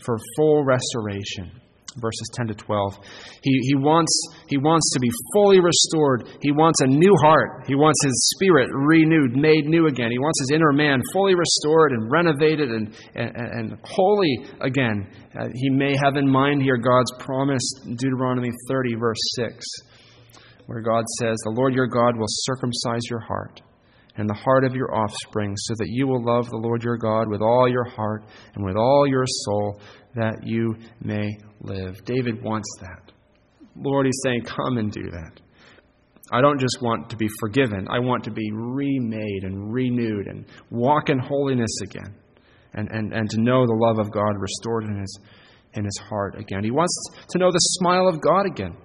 for 0.04 0.16
full 0.36 0.64
restoration 0.64 1.60
verses 1.98 2.28
10 2.34 2.48
to 2.48 2.54
12. 2.54 2.98
He, 3.42 3.58
he, 3.62 3.74
wants, 3.74 4.12
he 4.48 4.58
wants 4.58 4.90
to 4.92 5.00
be 5.00 5.10
fully 5.32 5.60
restored. 5.60 6.28
He 6.42 6.52
wants 6.52 6.80
a 6.80 6.86
new 6.86 7.14
heart. 7.20 7.64
He 7.66 7.74
wants 7.74 7.98
his 8.04 8.30
spirit 8.36 8.70
renewed, 8.72 9.36
made 9.36 9.66
new 9.66 9.86
again. 9.86 10.10
He 10.10 10.18
wants 10.18 10.40
his 10.40 10.50
inner 10.54 10.72
man 10.72 11.00
fully 11.12 11.34
restored 11.34 11.92
and 11.92 12.10
renovated 12.10 12.70
and, 12.70 12.94
and, 13.14 13.36
and 13.36 13.78
holy 13.84 14.46
again. 14.60 15.08
Uh, 15.38 15.48
he 15.54 15.70
may 15.70 15.96
have 15.96 16.16
in 16.16 16.28
mind 16.28 16.62
here 16.62 16.76
God's 16.76 17.12
promise, 17.18 17.62
Deuteronomy 17.84 18.50
30, 18.68 18.94
verse 18.94 19.20
6, 19.36 19.64
where 20.66 20.82
God 20.82 21.04
says, 21.18 21.36
The 21.44 21.54
Lord 21.56 21.74
your 21.74 21.88
God 21.88 22.16
will 22.16 22.26
circumcise 22.28 23.02
your 23.08 23.20
heart 23.20 23.60
and 24.16 24.28
the 24.28 24.34
heart 24.34 24.64
of 24.64 24.74
your 24.74 24.94
offspring, 24.94 25.54
so 25.56 25.74
that 25.78 25.88
you 25.88 26.06
will 26.06 26.22
love 26.22 26.50
the 26.50 26.56
Lord 26.56 26.82
your 26.82 26.98
God 26.98 27.28
with 27.28 27.40
all 27.40 27.68
your 27.68 27.84
heart 27.84 28.24
and 28.54 28.64
with 28.64 28.76
all 28.76 29.06
your 29.06 29.24
soul, 29.26 29.80
that 30.14 30.40
you 30.44 30.76
may 31.02 31.28
live. 31.60 32.04
David 32.04 32.42
wants 32.42 32.68
that. 32.80 33.12
Lord, 33.76 34.06
he's 34.06 34.20
saying, 34.22 34.42
Come 34.42 34.78
and 34.78 34.90
do 34.90 35.10
that. 35.10 35.40
I 36.32 36.40
don't 36.40 36.60
just 36.60 36.78
want 36.80 37.10
to 37.10 37.16
be 37.16 37.28
forgiven, 37.40 37.88
I 37.90 37.98
want 37.98 38.24
to 38.24 38.30
be 38.30 38.50
remade 38.52 39.42
and 39.42 39.72
renewed 39.72 40.28
and 40.28 40.44
walk 40.70 41.08
in 41.08 41.18
holiness 41.18 41.76
again 41.82 42.14
and, 42.74 42.88
and, 42.90 43.12
and 43.12 43.28
to 43.30 43.40
know 43.40 43.66
the 43.66 43.74
love 43.74 43.98
of 43.98 44.12
God 44.12 44.36
restored 44.38 44.84
in 44.84 45.00
his, 45.00 45.18
in 45.74 45.84
his 45.84 45.98
heart 46.08 46.38
again. 46.38 46.62
He 46.62 46.70
wants 46.70 46.94
to 47.30 47.38
know 47.38 47.50
the 47.50 47.58
smile 47.58 48.08
of 48.08 48.20
God 48.20 48.46
again. 48.46 48.76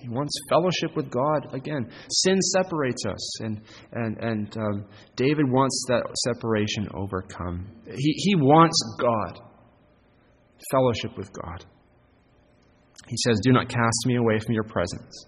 He 0.00 0.08
wants 0.08 0.32
fellowship 0.48 0.96
with 0.96 1.10
God 1.10 1.52
again. 1.54 1.90
Sin 2.08 2.40
separates 2.40 3.04
us, 3.04 3.40
and, 3.40 3.60
and, 3.92 4.16
and 4.18 4.56
um, 4.56 4.86
David 5.16 5.50
wants 5.50 5.84
that 5.88 6.04
separation 6.34 6.88
overcome. 6.94 7.66
He, 7.84 8.12
he 8.16 8.34
wants 8.36 8.78
God, 9.00 9.40
fellowship 10.70 11.16
with 11.16 11.32
God. 11.32 11.64
He 13.08 13.16
says, 13.24 13.40
Do 13.42 13.52
not 13.52 13.68
cast 13.68 14.06
me 14.06 14.16
away 14.16 14.38
from 14.38 14.54
your 14.54 14.64
presence. 14.64 15.26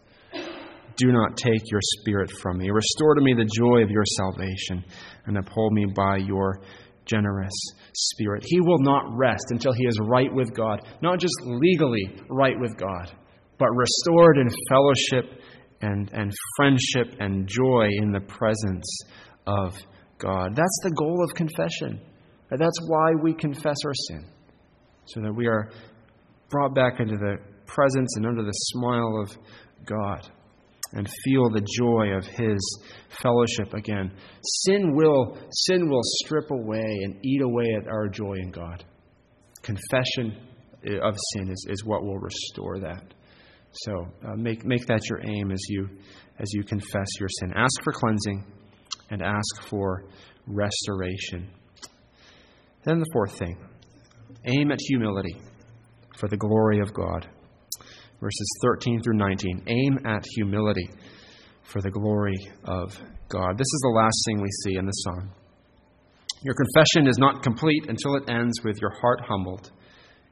Do 0.96 1.12
not 1.12 1.36
take 1.36 1.62
your 1.70 1.80
spirit 1.82 2.30
from 2.30 2.58
me. 2.58 2.70
Restore 2.70 3.14
to 3.14 3.22
me 3.22 3.34
the 3.34 3.48
joy 3.56 3.82
of 3.82 3.90
your 3.90 4.04
salvation, 4.04 4.84
and 5.26 5.38
uphold 5.38 5.72
me 5.72 5.86
by 5.96 6.18
your 6.18 6.60
generous 7.06 7.54
spirit. 7.94 8.44
He 8.46 8.60
will 8.60 8.80
not 8.80 9.04
rest 9.16 9.46
until 9.50 9.72
he 9.72 9.84
is 9.86 9.98
right 10.02 10.32
with 10.32 10.54
God, 10.54 10.80
not 11.00 11.18
just 11.18 11.34
legally 11.42 12.20
right 12.28 12.58
with 12.58 12.76
God 12.76 13.12
but 13.60 13.68
restored 13.76 14.38
in 14.38 14.48
fellowship 14.70 15.40
and, 15.82 16.10
and 16.12 16.32
friendship 16.56 17.20
and 17.20 17.46
joy 17.46 17.86
in 17.98 18.10
the 18.10 18.20
presence 18.20 19.00
of 19.46 19.76
God. 20.18 20.56
That's 20.56 20.80
the 20.82 20.94
goal 20.96 21.22
of 21.22 21.36
confession. 21.36 22.00
That's 22.50 22.80
why 22.88 23.12
we 23.22 23.34
confess 23.34 23.76
our 23.84 23.94
sin, 23.94 24.24
so 25.06 25.20
that 25.20 25.32
we 25.34 25.46
are 25.46 25.70
brought 26.50 26.74
back 26.74 27.00
into 27.00 27.16
the 27.16 27.36
presence 27.66 28.16
and 28.16 28.26
under 28.26 28.42
the 28.42 28.52
smile 28.52 29.22
of 29.22 29.36
God 29.84 30.28
and 30.92 31.08
feel 31.24 31.50
the 31.50 31.66
joy 31.78 32.16
of 32.16 32.26
his 32.26 32.84
fellowship 33.22 33.74
again. 33.74 34.10
Sin 34.64 34.94
will 34.94 35.38
sin 35.50 35.88
will 35.88 36.02
strip 36.02 36.50
away 36.50 36.98
and 37.04 37.24
eat 37.24 37.42
away 37.42 37.66
at 37.80 37.88
our 37.88 38.08
joy 38.08 38.34
in 38.34 38.50
God. 38.50 38.84
Confession 39.62 40.36
of 41.02 41.14
sin 41.34 41.50
is, 41.50 41.66
is 41.68 41.84
what 41.84 42.02
will 42.02 42.18
restore 42.18 42.80
that. 42.80 43.14
So 43.72 44.06
uh, 44.26 44.34
make, 44.36 44.64
make 44.64 44.86
that 44.86 45.00
your 45.08 45.20
aim 45.24 45.52
as 45.52 45.60
you, 45.68 45.88
as 46.38 46.52
you 46.52 46.64
confess 46.64 47.06
your 47.20 47.28
sin. 47.28 47.52
Ask 47.54 47.82
for 47.84 47.92
cleansing 47.92 48.44
and 49.10 49.22
ask 49.22 49.68
for 49.68 50.04
restoration. 50.46 51.50
Then 52.84 52.98
the 52.98 53.06
fourth 53.12 53.38
thing 53.38 53.58
aim 54.44 54.70
at 54.70 54.78
humility 54.80 55.36
for 56.16 56.28
the 56.28 56.36
glory 56.36 56.80
of 56.80 56.92
God. 56.92 57.28
Verses 58.20 58.58
13 58.62 59.02
through 59.02 59.16
19. 59.16 59.64
Aim 59.66 59.98
at 60.04 60.24
humility 60.34 60.88
for 61.62 61.80
the 61.80 61.90
glory 61.90 62.36
of 62.64 62.92
God. 63.28 63.56
This 63.56 63.66
is 63.66 63.80
the 63.82 63.94
last 63.96 64.22
thing 64.26 64.42
we 64.42 64.50
see 64.64 64.76
in 64.76 64.84
the 64.84 64.92
psalm. 64.92 65.30
Your 66.42 66.54
confession 66.54 67.06
is 67.06 67.18
not 67.18 67.42
complete 67.42 67.86
until 67.88 68.16
it 68.16 68.28
ends 68.28 68.62
with 68.64 68.80
your 68.80 68.92
heart 69.00 69.20
humbled 69.26 69.70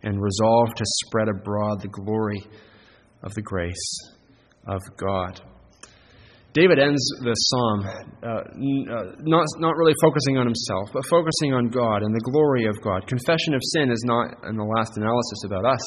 and 0.03 0.23
resolved 0.23 0.77
to 0.77 0.85
spread 1.07 1.29
abroad 1.29 1.81
the 1.81 1.88
glory 1.88 2.42
of 3.23 3.35
the 3.35 3.42
grace 3.42 4.14
of 4.66 4.81
God. 4.97 5.40
David 6.59 6.83
ends 6.83 6.99
the 7.23 7.35
psalm 7.38 7.79
uh, 7.87 8.27
uh, 8.27 9.14
not, 9.23 9.47
not 9.62 9.77
really 9.79 9.94
focusing 10.03 10.38
on 10.42 10.47
himself, 10.47 10.90
but 10.90 11.07
focusing 11.07 11.55
on 11.55 11.71
God 11.71 12.03
and 12.03 12.11
the 12.11 12.25
glory 12.27 12.66
of 12.66 12.75
God. 12.83 13.07
Confession 13.07 13.55
of 13.55 13.62
sin 13.62 13.94
is 13.94 14.03
not, 14.03 14.42
in 14.51 14.59
the 14.59 14.66
last 14.66 14.99
analysis, 14.99 15.47
about 15.47 15.62
us, 15.64 15.85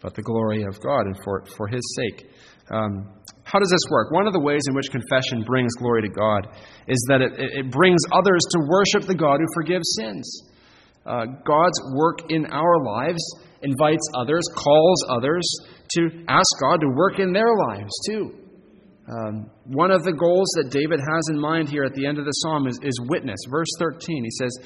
but 0.00 0.14
the 0.14 0.22
glory 0.22 0.64
of 0.64 0.80
God 0.80 1.04
and 1.04 1.16
for, 1.22 1.44
for 1.56 1.68
His 1.68 1.84
sake. 2.00 2.32
Um, 2.72 3.12
how 3.44 3.58
does 3.58 3.68
this 3.68 3.84
work? 3.90 4.10
One 4.10 4.26
of 4.26 4.32
the 4.32 4.40
ways 4.40 4.62
in 4.68 4.74
which 4.74 4.88
confession 4.88 5.44
brings 5.44 5.74
glory 5.76 6.08
to 6.08 6.08
God 6.08 6.48
is 6.88 7.04
that 7.12 7.20
it, 7.20 7.36
it 7.36 7.70
brings 7.70 8.00
others 8.12 8.40
to 8.56 8.58
worship 8.72 9.04
the 9.04 9.14
God 9.14 9.40
who 9.40 9.46
forgives 9.52 9.84
sins. 10.00 10.24
Uh, 11.04 11.26
God's 11.44 11.76
work 11.92 12.24
in 12.30 12.46
our 12.46 12.84
lives 12.84 13.20
invites 13.60 14.06
others, 14.16 14.48
calls 14.56 15.04
others 15.10 15.44
to 15.98 16.24
ask 16.28 16.48
God 16.62 16.80
to 16.80 16.88
work 16.88 17.18
in 17.18 17.32
their 17.32 17.52
lives 17.68 17.92
too. 18.08 18.40
Um, 19.10 19.50
one 19.64 19.90
of 19.90 20.04
the 20.04 20.12
goals 20.12 20.48
that 20.54 20.70
David 20.70 21.00
has 21.00 21.28
in 21.30 21.40
mind 21.40 21.68
here 21.68 21.82
at 21.82 21.94
the 21.94 22.06
end 22.06 22.18
of 22.18 22.24
the 22.24 22.30
psalm 22.30 22.68
is, 22.68 22.78
is 22.82 22.94
witness. 23.08 23.40
Verse 23.50 23.68
13, 23.80 24.22
he 24.22 24.30
says, 24.30 24.56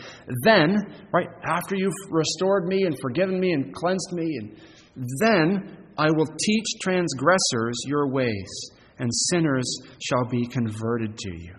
Then, 0.42 0.76
right 1.12 1.28
after 1.42 1.76
you've 1.76 1.94
restored 2.10 2.66
me 2.66 2.84
and 2.84 2.98
forgiven 3.00 3.40
me 3.40 3.52
and 3.52 3.74
cleansed 3.74 4.12
me, 4.12 4.38
and 4.38 5.08
then 5.20 5.78
I 5.96 6.10
will 6.10 6.26
teach 6.26 6.66
transgressors 6.82 7.78
your 7.86 8.08
ways, 8.10 8.70
and 8.98 9.08
sinners 9.30 9.70
shall 10.02 10.28
be 10.28 10.46
converted 10.46 11.16
to 11.16 11.30
you. 11.30 11.54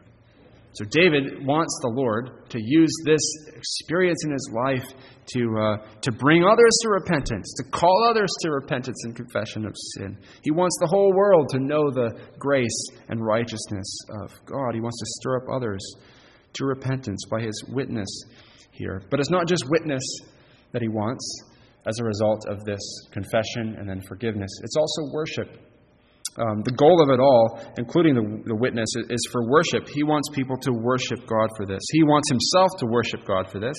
So 0.76 0.84
David 0.90 1.46
wants 1.46 1.80
the 1.82 1.90
Lord 1.90 2.50
to 2.50 2.60
use 2.62 2.92
this 3.06 3.22
experience 3.56 4.26
in 4.26 4.32
his 4.32 4.52
life 4.54 4.84
to, 5.28 5.58
uh, 5.58 5.78
to 6.02 6.12
bring 6.12 6.44
others 6.44 6.78
to 6.82 6.90
repentance, 6.90 7.54
to 7.58 7.72
call 7.72 8.08
others 8.10 8.30
to 8.42 8.52
repentance 8.52 9.02
and 9.06 9.16
confession 9.16 9.66
of 9.66 9.74
sin. 9.96 10.18
He 10.44 10.52
wants 10.52 10.76
the 10.82 10.88
whole 10.88 11.14
world 11.16 11.48
to 11.50 11.60
know 11.60 11.90
the 11.90 12.20
grace 12.38 12.88
and 13.08 13.26
righteousness 13.26 13.88
of 14.22 14.34
God. 14.46 14.74
He 14.74 14.82
wants 14.82 15.00
to 15.00 15.06
stir 15.22 15.38
up 15.38 15.50
others 15.50 15.82
to 16.54 16.66
repentance 16.66 17.24
by 17.32 17.42
his 17.42 17.64
witness 17.70 18.10
here. 18.72 19.02
But 19.10 19.22
it's 19.22 19.32
not 19.32 19.48
just 19.48 19.64
witness 19.70 20.04
that 20.74 20.82
he 20.82 20.90
wants 20.90 21.26
as 21.88 22.00
a 22.00 22.04
result 22.04 22.48
of 22.50 22.66
this 22.66 22.82
confession 23.12 23.78
and 23.80 23.88
then 23.88 24.02
forgiveness, 24.02 24.52
it's 24.62 24.76
also 24.76 25.14
worship 25.14 25.58
um, 26.36 26.68
the 26.68 26.76
goal 26.76 27.00
of 27.00 27.08
it 27.08 27.24
all, 27.24 27.64
including 27.78 28.16
the, 28.16 28.52
the 28.52 28.56
witness, 28.56 28.92
is 29.08 29.24
for 29.32 29.48
worship. 29.48 29.88
He 29.88 30.04
wants 30.04 30.28
people 30.36 30.58
to 30.68 30.72
worship 30.76 31.24
God 31.24 31.48
for 31.56 31.66
this. 31.66 31.80
He 31.96 32.04
wants 32.04 32.28
himself 32.28 32.76
to 32.80 32.86
worship 32.92 33.24
God 33.24 33.48
for 33.48 33.60
this 33.60 33.78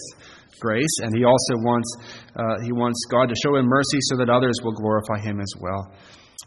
grace, 0.60 1.04
and 1.04 1.12
he 1.12 1.24
also 1.24 1.60
wants, 1.60 1.88
uh, 2.32 2.64
he 2.64 2.72
wants 2.72 3.04
God 3.12 3.28
to 3.28 3.36
show 3.44 3.56
him 3.56 3.66
mercy 3.68 4.00
so 4.08 4.16
that 4.16 4.32
others 4.32 4.56
will 4.64 4.72
glorify 4.72 5.20
him 5.20 5.40
as 5.40 5.52
well. 5.60 5.92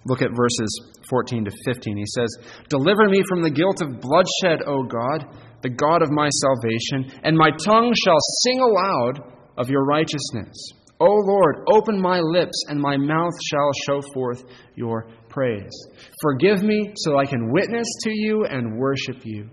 Look 0.06 0.22
at 0.22 0.34
verses 0.34 0.70
14 1.10 1.46
to 1.46 1.52
15. 1.66 1.98
He 1.98 2.06
says, 2.06 2.30
Deliver 2.70 3.06
me 3.06 3.22
from 3.30 3.44
the 3.44 3.52
guilt 3.52 3.82
of 3.82 4.02
bloodshed, 4.02 4.66
O 4.66 4.84
God, 4.84 5.30
the 5.62 5.70
God 5.70 6.02
of 6.02 6.10
my 6.10 6.30
salvation, 6.42 7.22
and 7.24 7.38
my 7.38 7.52
tongue 7.52 7.94
shall 7.94 8.20
sing 8.42 8.62
aloud 8.62 9.22
of 9.58 9.70
your 9.70 9.86
righteousness. 9.86 10.58
O 11.02 11.06
Lord, 11.06 11.66
open 11.72 12.02
my 12.02 12.20
lips, 12.20 12.66
and 12.68 12.80
my 12.80 12.98
mouth 12.98 13.34
shall 13.50 13.72
show 13.86 14.02
forth 14.14 14.44
your 14.76 15.08
praise. 15.30 15.88
Forgive 16.22 16.64
me 16.64 16.92
so 16.96 17.18
I 17.18 17.26
can 17.26 17.52
witness 17.52 17.88
to 18.04 18.12
you 18.12 18.46
and 18.46 18.78
worship 18.78 19.18
you 19.24 19.50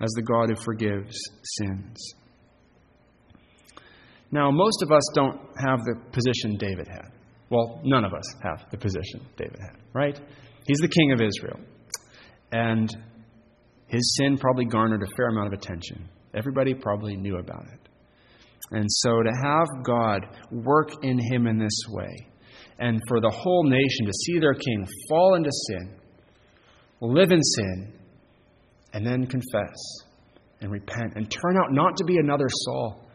as 0.00 0.10
the 0.16 0.22
God 0.22 0.50
who 0.50 0.56
forgives 0.64 1.16
sins. 1.42 2.14
Now, 4.30 4.50
most 4.50 4.82
of 4.82 4.92
us 4.92 5.02
don't 5.14 5.40
have 5.58 5.80
the 5.84 5.94
position 6.12 6.56
David 6.58 6.88
had. 6.88 7.12
Well, 7.48 7.80
none 7.84 8.04
of 8.04 8.12
us 8.12 8.24
have 8.42 8.68
the 8.70 8.76
position 8.76 9.24
David 9.36 9.58
had, 9.60 9.80
right? 9.92 10.20
He's 10.66 10.78
the 10.78 10.88
king 10.88 11.12
of 11.12 11.20
Israel. 11.20 11.60
And 12.52 12.90
his 13.86 14.16
sin 14.16 14.36
probably 14.36 14.64
garnered 14.64 15.02
a 15.02 15.16
fair 15.16 15.28
amount 15.28 15.52
of 15.52 15.52
attention. 15.52 16.08
Everybody 16.34 16.74
probably 16.74 17.16
knew 17.16 17.38
about 17.38 17.64
it. 17.72 17.88
And 18.72 18.86
so 18.88 19.22
to 19.22 19.30
have 19.44 19.84
God 19.84 20.26
work 20.50 20.90
in 21.02 21.18
him 21.18 21.46
in 21.46 21.58
this 21.58 21.78
way, 21.88 22.26
and 22.78 23.00
for 23.08 23.20
the 23.20 23.30
whole 23.30 23.64
nation 23.64 24.06
to 24.06 24.12
see 24.12 24.38
their 24.38 24.54
king 24.54 24.86
fall 25.08 25.34
into 25.34 25.50
sin 25.68 25.96
live 27.00 27.30
in 27.30 27.42
sin, 27.42 27.92
and 28.92 29.06
then 29.06 29.26
confess 29.26 29.76
and 30.60 30.70
repent 30.70 31.14
and 31.16 31.30
turn 31.30 31.56
out 31.58 31.72
not 31.72 31.96
to 31.96 32.04
be 32.04 32.16
another 32.18 32.46
Saul 32.48 33.06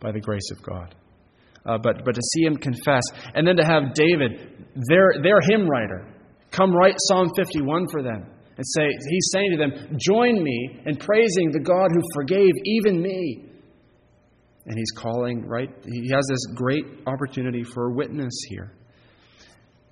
by 0.00 0.12
the 0.12 0.20
grace 0.20 0.50
of 0.52 0.62
God. 0.62 0.94
Uh, 1.66 1.76
but, 1.82 2.04
but 2.04 2.14
to 2.14 2.22
see 2.32 2.44
him 2.44 2.56
confess, 2.56 3.02
and 3.34 3.46
then 3.46 3.56
to 3.56 3.64
have 3.64 3.92
David, 3.92 4.64
their, 4.88 5.12
their 5.22 5.40
hymn 5.50 5.68
writer, 5.68 6.08
come 6.50 6.72
write 6.72 6.94
Psalm 7.08 7.30
51 7.36 7.86
for 7.90 8.02
them 8.02 8.24
and 8.56 8.66
say, 8.74 8.88
he's 9.10 9.28
saying 9.32 9.50
to 9.52 9.58
them, 9.58 9.98
Join 10.00 10.42
me 10.42 10.80
in 10.86 10.96
praising 10.96 11.50
the 11.52 11.60
God 11.60 11.90
who 11.92 12.00
forgave 12.14 12.52
even 12.64 13.02
me. 13.02 13.44
And 14.64 14.78
he's 14.78 14.90
calling, 14.92 15.46
right? 15.46 15.68
He 15.84 16.10
has 16.10 16.26
this 16.28 16.46
great 16.54 16.84
opportunity 17.06 17.64
for 17.64 17.90
a 17.90 17.94
witness 17.94 18.34
here. 18.48 18.72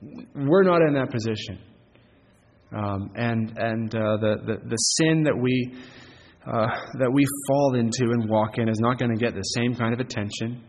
We're 0.02 0.62
not 0.62 0.82
in 0.82 0.94
that 0.94 1.10
position. 1.10 1.58
Um, 2.76 3.10
and 3.14 3.56
and 3.56 3.94
uh, 3.94 4.16
the, 4.18 4.36
the, 4.44 4.68
the 4.68 4.76
sin 4.76 5.22
that 5.22 5.36
we, 5.40 5.74
uh, 6.46 6.66
that 6.98 7.10
we 7.12 7.24
fall 7.46 7.74
into 7.74 8.10
and 8.12 8.28
walk 8.28 8.58
in 8.58 8.68
is 8.68 8.80
not 8.80 8.98
going 8.98 9.12
to 9.12 9.16
get 9.16 9.34
the 9.34 9.42
same 9.42 9.74
kind 9.74 9.94
of 9.94 10.00
attention 10.00 10.62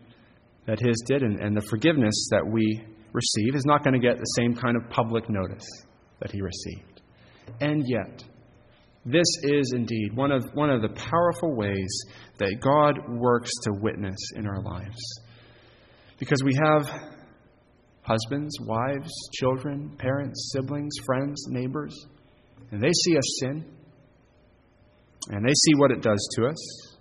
that 0.66 0.78
his 0.78 0.96
did. 1.06 1.22
And, 1.22 1.40
and 1.40 1.56
the 1.56 1.66
forgiveness 1.68 2.28
that 2.30 2.46
we 2.46 2.82
receive 3.12 3.54
is 3.54 3.64
not 3.64 3.82
going 3.84 3.94
to 3.94 4.00
get 4.00 4.16
the 4.16 4.34
same 4.38 4.54
kind 4.54 4.76
of 4.76 4.88
public 4.90 5.28
notice 5.28 5.66
that 6.20 6.30
he 6.30 6.40
received. 6.40 7.02
And 7.60 7.84
yet, 7.86 8.22
this 9.04 9.26
is 9.42 9.72
indeed 9.74 10.14
one 10.14 10.30
of, 10.30 10.44
one 10.54 10.70
of 10.70 10.82
the 10.82 10.90
powerful 10.90 11.54
ways 11.56 12.04
that 12.38 12.60
God 12.60 12.98
works 13.18 13.50
to 13.62 13.72
witness 13.80 14.18
in 14.36 14.46
our 14.46 14.62
lives. 14.62 14.98
Because 16.18 16.42
we 16.44 16.52
have 16.62 16.90
husbands, 18.08 18.56
wives, 18.60 19.10
children, 19.34 19.94
parents, 19.98 20.52
siblings, 20.54 20.94
friends, 21.04 21.44
neighbors, 21.48 21.94
and 22.70 22.82
they 22.82 22.92
see 23.04 23.16
us 23.16 23.38
sin, 23.40 23.64
and 25.28 25.44
they 25.46 25.54
see 25.54 25.74
what 25.76 25.90
it 25.90 26.02
does 26.02 26.28
to 26.36 26.46
us. 26.46 26.96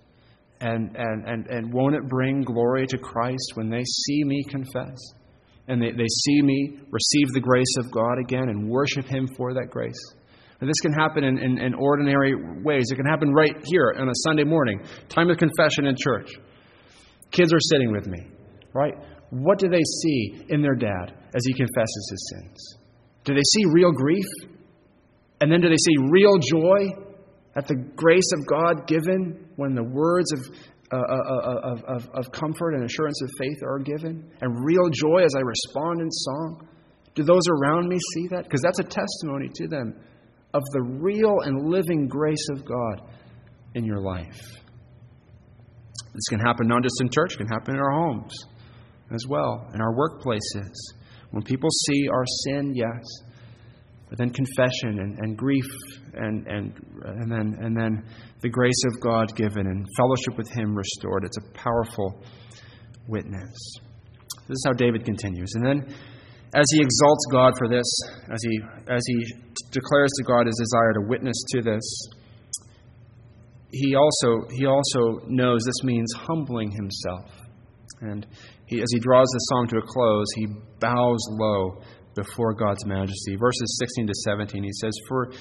And, 0.60 0.96
and, 0.98 1.28
and, 1.28 1.48
and 1.48 1.74
won't 1.74 1.96
it 1.96 2.08
bring 2.10 2.41
glory 2.41 2.88
to 2.88 2.98
Christ 2.98 3.52
when 3.54 3.70
they 3.70 3.84
see 3.84 4.24
me 4.24 4.43
confess? 4.50 4.98
And 5.67 5.82
they, 5.82 5.91
they 5.91 6.08
see 6.26 6.41
me 6.41 6.80
receive 6.91 7.34
the 7.34 7.39
grace 7.39 7.76
of 7.80 7.91
God 7.91 8.17
again 8.20 8.50
and 8.50 8.67
worship 8.67 9.06
Him 9.06 9.28
for 9.38 9.54
that 9.54 9.70
grace? 9.70 10.02
And 10.60 10.67
this 10.67 10.80
can 10.82 10.93
happen 10.93 11.24
in, 11.24 11.38
in, 11.38 11.60
in, 11.60 11.74
ordinary 11.76 12.34
ways. 12.63 12.86
It 12.91 12.96
can 12.96 13.06
happen 13.06 13.32
right 13.32 13.54
here 13.65 13.93
on 14.00 14.10
a 14.10 14.15
Sunday 14.26 14.43
morning, 14.43 14.82
time 15.08 15.30
of 15.30 15.38
confession 15.38 15.86
in 15.86 15.96
church. 15.96 16.32
Kids 17.30 17.54
are 17.54 17.60
sitting 17.60 17.91
with 17.91 18.08
me, 18.08 18.26
right? 18.74 18.93
What 19.30 19.60
do 19.60 19.68
they 19.68 19.84
see 20.02 20.46
in 20.50 20.62
their 20.62 20.76
dad 20.76 21.13
as 21.36 21.46
he 21.46 21.54
confesses 21.54 22.08
his 22.12 22.34
sins? 22.34 22.78
Do 23.26 23.34
they 23.34 23.44
see 23.54 23.66
real 23.74 23.92
grief? 23.92 24.26
And 25.42 25.52
then 25.52 25.62
do 25.62 25.70
they 25.70 25.76
see 25.76 26.10
real 26.10 26.38
joy 26.38 27.04
at 27.56 27.68
the 27.68 27.76
grace 27.96 28.32
of 28.38 28.48
God 28.48 28.88
given 28.88 29.50
when 29.58 29.76
the 29.76 29.84
words 29.84 30.32
of, 30.32 30.40
uh, 30.92 30.96
uh, 30.96 31.00
uh, 31.00 31.60
of, 31.63 31.84
of, 31.84 32.10
of 32.13 32.32
comfort 32.32 32.74
and 32.74 32.86
assurance 32.86 33.22
of 33.22 33.30
faith 33.38 33.58
are 33.63 33.80
given? 33.80 34.32
And 34.42 34.66
real 34.66 34.90
joy 34.90 35.24
as 35.24 35.36
I 35.36 35.42
respond 35.42 36.02
in 36.02 36.10
song? 36.10 36.68
Do 37.16 37.24
those 37.24 37.44
around 37.50 37.90
me 37.90 37.98
see 38.13 38.28
that? 38.30 38.44
Because 38.44 38.62
that's 38.62 38.80
a 38.80 38.84
testimony 38.84 39.50
to 39.56 39.68
them 39.68 40.00
of 40.54 40.63
the 40.72 40.82
real 40.82 41.42
and 41.44 41.70
living 41.70 42.08
grace 42.08 42.48
of 42.56 42.63
God 42.63 43.02
in 43.76 43.84
your 43.84 44.00
life. 44.00 44.40
This 46.13 46.28
can 46.30 46.40
happen 46.40 46.68
not 46.68 46.82
just 46.82 46.96
in 47.02 47.10
church, 47.10 47.34
it 47.34 47.38
can 47.38 47.48
happen 47.48 47.76
in 47.76 47.82
our 47.82 47.92
homes 47.92 48.34
as 49.13 49.26
well, 49.28 49.70
in 49.74 49.82
our 49.82 49.93
workplaces. 49.93 50.74
When 51.32 51.43
people 51.43 51.70
see 51.88 52.08
our 52.10 52.26
sin, 52.46 52.74
yes, 52.76 53.04
but 54.10 54.17
then 54.17 54.30
confession 54.30 55.00
and, 55.00 55.17
and 55.20 55.38
grief 55.38 55.67
and, 56.13 56.48
and, 56.48 56.74
and, 57.04 57.32
then, 57.32 57.58
and 57.62 57.76
then 57.76 58.04
the 58.41 58.50
grace 58.50 58.84
of 58.93 59.02
God 59.02 59.36
given 59.36 59.67
and 59.67 59.86
fellowship 59.98 60.38
with 60.38 60.50
Him 60.50 60.76
restored. 60.76 61.26
It's 61.26 61.38
a 61.38 61.54
powerful 61.54 62.24
witness. 63.08 63.54
This 64.48 64.56
is 64.56 64.63
how 64.65 64.74
David 64.74 65.04
continues. 65.04 65.52
And 65.56 65.65
then 65.65 65.96
as 66.56 66.65
he 66.72 66.82
exalts 66.82 67.26
God 67.32 67.54
for 67.58 67.67
this, 67.67 67.86
as 68.32 68.39
he, 68.41 68.60
as 68.89 69.02
he 69.06 69.26
declares 69.72 70.10
to 70.17 70.24
God 70.24 70.46
his 70.46 70.56
desire 70.58 70.93
to 70.93 71.02
witness 71.08 71.36
to 71.50 71.62
this, 71.62 72.10
he 73.72 73.96
also, 73.96 74.48
he 74.52 74.65
also 74.65 75.20
knows 75.28 75.62
this 75.65 75.84
means 75.84 76.13
humbling 76.15 76.72
himself. 76.72 77.30
And 78.00 78.26
he, 78.68 78.82
as 78.82 78.88
he 78.92 79.00
draws 79.00 79.28
the 79.28 79.40
psalm 79.50 79.68
to 79.68 79.78
a 79.78 79.82
close, 79.82 80.28
he 80.36 80.48
bows 80.80 81.20
low 81.32 81.82
before 82.16 82.54
God's 82.54 82.86
majesty. 82.86 83.36
Verses 83.36 83.78
16 83.80 84.08
to 84.08 84.14
17, 84.26 84.64
he 84.64 84.72
says, 84.74 84.94
For 85.08 85.32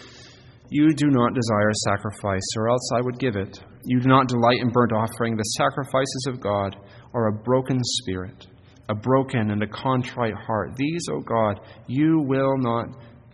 you 0.71 0.95
do 0.95 1.09
not 1.09 1.35
desire 1.35 1.71
sacrifice, 1.85 2.47
or 2.57 2.69
else 2.69 2.91
I 2.95 3.01
would 3.03 3.19
give 3.19 3.37
it. 3.37 3.61
You 3.85 4.01
do 4.01 4.09
not 4.09 4.29
delight 4.29 4.61
in 4.61 4.71
burnt 4.71 4.93
offering. 4.93 5.37
The 5.37 5.43
sacrifices 5.59 6.27
of 6.29 6.41
God 6.41 6.77
are 7.15 7.29
a 7.29 7.43
broken 7.43 7.79
spirit 7.83 8.47
a 8.89 8.95
broken 8.95 9.51
and 9.51 9.63
a 9.63 9.67
contrite 9.67 10.35
heart. 10.35 10.77
These, 10.77 11.07
O 11.11 11.21
God, 11.21 11.61
you 11.87 12.21
will 12.21 12.57
not 12.59 12.87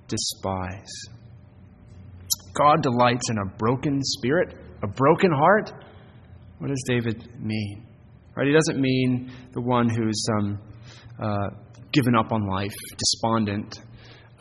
despise. 0.09 0.93
God 2.55 2.83
delights 2.83 3.31
in 3.31 3.39
a 3.39 3.57
broken 3.59 4.01
spirit, 4.03 4.55
a 4.83 4.87
broken 4.87 5.31
heart. 5.31 5.73
What 6.59 6.69
does 6.69 6.83
David 6.87 7.29
mean? 7.41 7.87
Right? 8.37 8.47
He 8.47 8.53
doesn't 8.53 8.81
mean 8.81 9.31
the 9.53 9.61
one 9.61 9.89
who's 9.89 10.27
um, 10.39 10.59
uh, 11.23 11.49
given 11.93 12.15
up 12.17 12.33
on 12.33 12.49
life, 12.49 12.75
despondent, 12.97 13.79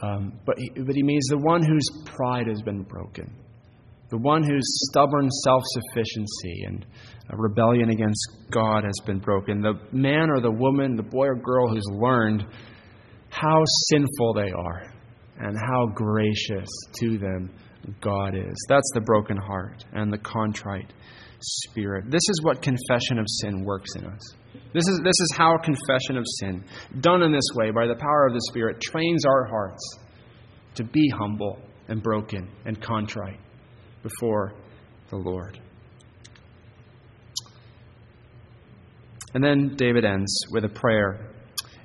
um, 0.01 0.39
but, 0.45 0.57
he, 0.57 0.69
but 0.69 0.95
he 0.95 1.03
means 1.03 1.25
the 1.27 1.37
one 1.37 1.63
whose 1.63 1.85
pride 2.05 2.47
has 2.47 2.61
been 2.61 2.83
broken, 2.83 3.31
the 4.09 4.17
one 4.17 4.43
whose 4.43 4.63
stubborn 4.89 5.29
self 5.43 5.61
sufficiency 5.65 6.63
and 6.65 6.85
a 7.29 7.37
rebellion 7.37 7.89
against 7.89 8.27
God 8.51 8.83
has 8.83 8.97
been 9.05 9.19
broken. 9.19 9.61
The 9.61 9.79
man 9.91 10.29
or 10.29 10.41
the 10.41 10.51
woman, 10.51 10.95
the 10.95 11.03
boy 11.03 11.27
or 11.27 11.35
girl 11.35 11.69
who's 11.69 11.85
learned 11.91 12.45
how 13.29 13.63
sinful 13.89 14.33
they 14.33 14.51
are 14.51 14.91
and 15.39 15.57
how 15.57 15.87
gracious 15.93 16.69
to 16.99 17.17
them 17.17 17.51
God 18.01 18.35
is. 18.35 18.65
That's 18.67 18.91
the 18.93 19.01
broken 19.01 19.37
heart 19.37 19.85
and 19.93 20.11
the 20.11 20.17
contrite 20.17 20.91
spirit. 21.41 22.05
This 22.09 22.21
is 22.29 22.41
what 22.43 22.61
confession 22.61 23.19
of 23.19 23.25
sin 23.27 23.63
works 23.63 23.95
in 23.95 24.05
us. 24.05 24.19
This 24.73 24.87
is, 24.87 25.01
this 25.03 25.19
is 25.19 25.33
how 25.35 25.57
confession 25.57 26.17
of 26.17 26.25
sin, 26.39 26.63
done 27.01 27.21
in 27.23 27.31
this 27.31 27.47
way 27.55 27.71
by 27.71 27.87
the 27.87 27.95
power 27.95 28.27
of 28.27 28.33
the 28.33 28.41
Spirit, 28.49 28.79
trains 28.81 29.25
our 29.25 29.45
hearts 29.45 29.99
to 30.75 30.83
be 30.83 31.09
humble 31.09 31.59
and 31.87 32.01
broken 32.01 32.49
and 32.65 32.81
contrite 32.81 33.39
before 34.01 34.53
the 35.09 35.17
Lord. 35.17 35.59
And 39.33 39.43
then 39.43 39.75
David 39.75 40.05
ends 40.05 40.33
with 40.51 40.65
a 40.65 40.69
prayer 40.69 41.31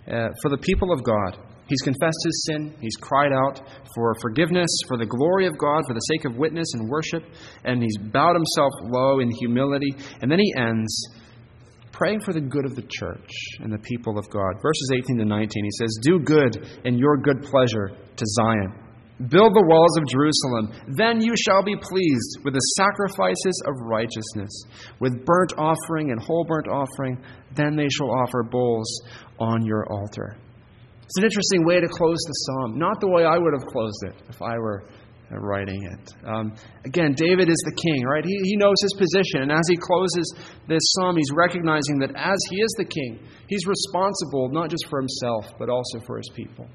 uh, 0.08 0.28
for 0.42 0.48
the 0.48 0.58
people 0.58 0.92
of 0.92 1.02
God. 1.02 1.38
He's 1.68 1.82
confessed 1.82 2.18
his 2.24 2.44
sin. 2.46 2.74
He's 2.80 2.96
cried 3.00 3.32
out 3.32 3.60
for 3.94 4.14
forgiveness, 4.20 4.68
for 4.86 4.96
the 4.96 5.06
glory 5.06 5.46
of 5.46 5.58
God, 5.58 5.82
for 5.86 5.94
the 5.94 6.00
sake 6.00 6.24
of 6.24 6.36
witness 6.36 6.74
and 6.74 6.88
worship. 6.88 7.24
And 7.64 7.82
he's 7.82 7.96
bowed 7.98 8.36
himself 8.36 8.72
low 8.82 9.20
in 9.20 9.30
humility. 9.30 9.94
And 10.20 10.30
then 10.30 10.38
he 10.38 10.54
ends 10.56 10.94
praying 11.92 12.20
for 12.20 12.32
the 12.32 12.40
good 12.40 12.66
of 12.66 12.76
the 12.76 12.86
church 12.88 13.30
and 13.60 13.72
the 13.72 13.78
people 13.78 14.18
of 14.18 14.28
God. 14.30 14.54
Verses 14.62 14.90
18 14.94 15.18
to 15.18 15.24
19, 15.24 15.64
he 15.64 15.70
says, 15.78 15.98
Do 16.02 16.18
good 16.20 16.66
in 16.84 16.98
your 16.98 17.16
good 17.16 17.42
pleasure 17.42 17.88
to 17.88 18.24
Zion 18.24 18.86
Build 19.18 19.54
the 19.54 19.64
walls 19.64 19.96
of 19.96 20.04
Jerusalem. 20.12 20.94
Then 20.94 21.22
you 21.22 21.32
shall 21.40 21.62
be 21.62 21.74
pleased 21.74 22.44
with 22.44 22.52
the 22.52 22.60
sacrifices 22.76 23.62
of 23.66 23.72
righteousness, 23.80 24.52
with 25.00 25.24
burnt 25.24 25.54
offering 25.56 26.10
and 26.10 26.20
whole 26.20 26.44
burnt 26.44 26.68
offering. 26.68 27.16
Then 27.54 27.76
they 27.76 27.88
shall 27.88 28.10
offer 28.10 28.42
bulls 28.42 29.00
on 29.40 29.64
your 29.64 29.90
altar. 29.90 30.36
It's 31.06 31.16
an 31.16 31.24
interesting 31.24 31.64
way 31.64 31.80
to 31.80 31.88
close 31.88 32.18
the 32.18 32.36
psalm. 32.44 32.78
Not 32.78 33.00
the 33.00 33.08
way 33.08 33.24
I 33.24 33.38
would 33.38 33.54
have 33.54 33.66
closed 33.70 34.02
it 34.10 34.14
if 34.28 34.42
I 34.42 34.58
were 34.58 34.84
writing 35.30 35.82
it. 35.82 36.12
Um, 36.26 36.54
again, 36.84 37.14
David 37.14 37.48
is 37.48 37.62
the 37.64 37.74
king, 37.74 38.04
right? 38.04 38.24
He, 38.24 38.36
he 38.42 38.56
knows 38.56 38.76
his 38.82 38.94
position. 38.94 39.42
And 39.42 39.50
as 39.50 39.66
he 39.70 39.76
closes 39.76 40.34
this 40.68 40.82
psalm, 40.94 41.16
he's 41.16 41.30
recognizing 41.34 41.98
that 42.00 42.10
as 42.14 42.38
he 42.50 42.56
is 42.60 42.74
the 42.78 42.84
king, 42.84 43.18
he's 43.48 43.66
responsible 43.66 44.50
not 44.50 44.70
just 44.70 44.86
for 44.90 45.00
himself, 45.00 45.46
but 45.58 45.70
also 45.70 45.98
for 46.06 46.18
his 46.18 46.30
people 46.34 46.68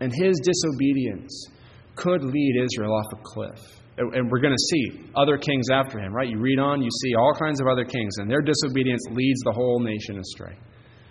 and 0.00 0.12
his 0.12 0.40
disobedience 0.42 1.48
could 1.94 2.24
lead 2.24 2.62
Israel 2.62 2.94
off 2.94 3.18
a 3.18 3.22
cliff. 3.22 3.60
And 3.98 4.30
we're 4.30 4.40
going 4.40 4.56
to 4.56 4.66
see 4.70 5.10
other 5.14 5.36
kings 5.36 5.66
after 5.70 5.98
him, 5.98 6.14
right? 6.14 6.28
You 6.28 6.38
read 6.38 6.58
on, 6.58 6.80
you 6.80 6.88
see 7.02 7.14
all 7.14 7.34
kinds 7.38 7.60
of 7.60 7.66
other 7.66 7.84
kings, 7.84 8.14
and 8.16 8.30
their 8.30 8.40
disobedience 8.40 9.02
leads 9.10 9.40
the 9.44 9.52
whole 9.52 9.78
nation 9.78 10.18
astray. 10.18 10.56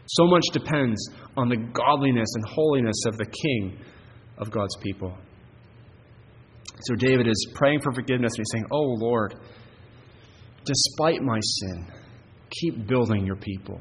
So 0.09 0.25
much 0.25 0.43
depends 0.53 0.99
on 1.37 1.49
the 1.49 1.57
godliness 1.57 2.29
and 2.33 2.43
holiness 2.47 3.05
of 3.05 3.17
the 3.17 3.25
king 3.25 3.77
of 4.39 4.49
God's 4.49 4.75
people. 4.81 5.15
So 6.81 6.95
David 6.95 7.27
is 7.27 7.51
praying 7.53 7.81
for 7.81 7.91
forgiveness, 7.93 8.31
and 8.35 8.39
he's 8.39 8.51
saying, 8.51 8.65
Oh 8.71 8.95
Lord, 8.97 9.35
despite 10.65 11.21
my 11.21 11.39
sin, 11.41 11.87
keep 12.49 12.87
building 12.87 13.25
your 13.25 13.35
people. 13.35 13.79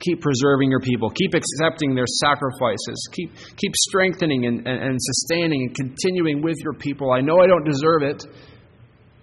Keep 0.00 0.22
preserving 0.22 0.70
your 0.70 0.80
people. 0.80 1.10
Keep 1.10 1.34
accepting 1.34 1.94
their 1.94 2.06
sacrifices. 2.06 3.08
Keep, 3.12 3.34
keep 3.56 3.72
strengthening 3.76 4.46
and, 4.46 4.66
and, 4.66 4.82
and 4.82 4.98
sustaining 4.98 5.66
and 5.68 5.74
continuing 5.74 6.42
with 6.42 6.56
your 6.64 6.72
people. 6.72 7.12
I 7.12 7.20
know 7.20 7.38
I 7.38 7.46
don't 7.46 7.64
deserve 7.64 8.02
it, 8.02 8.24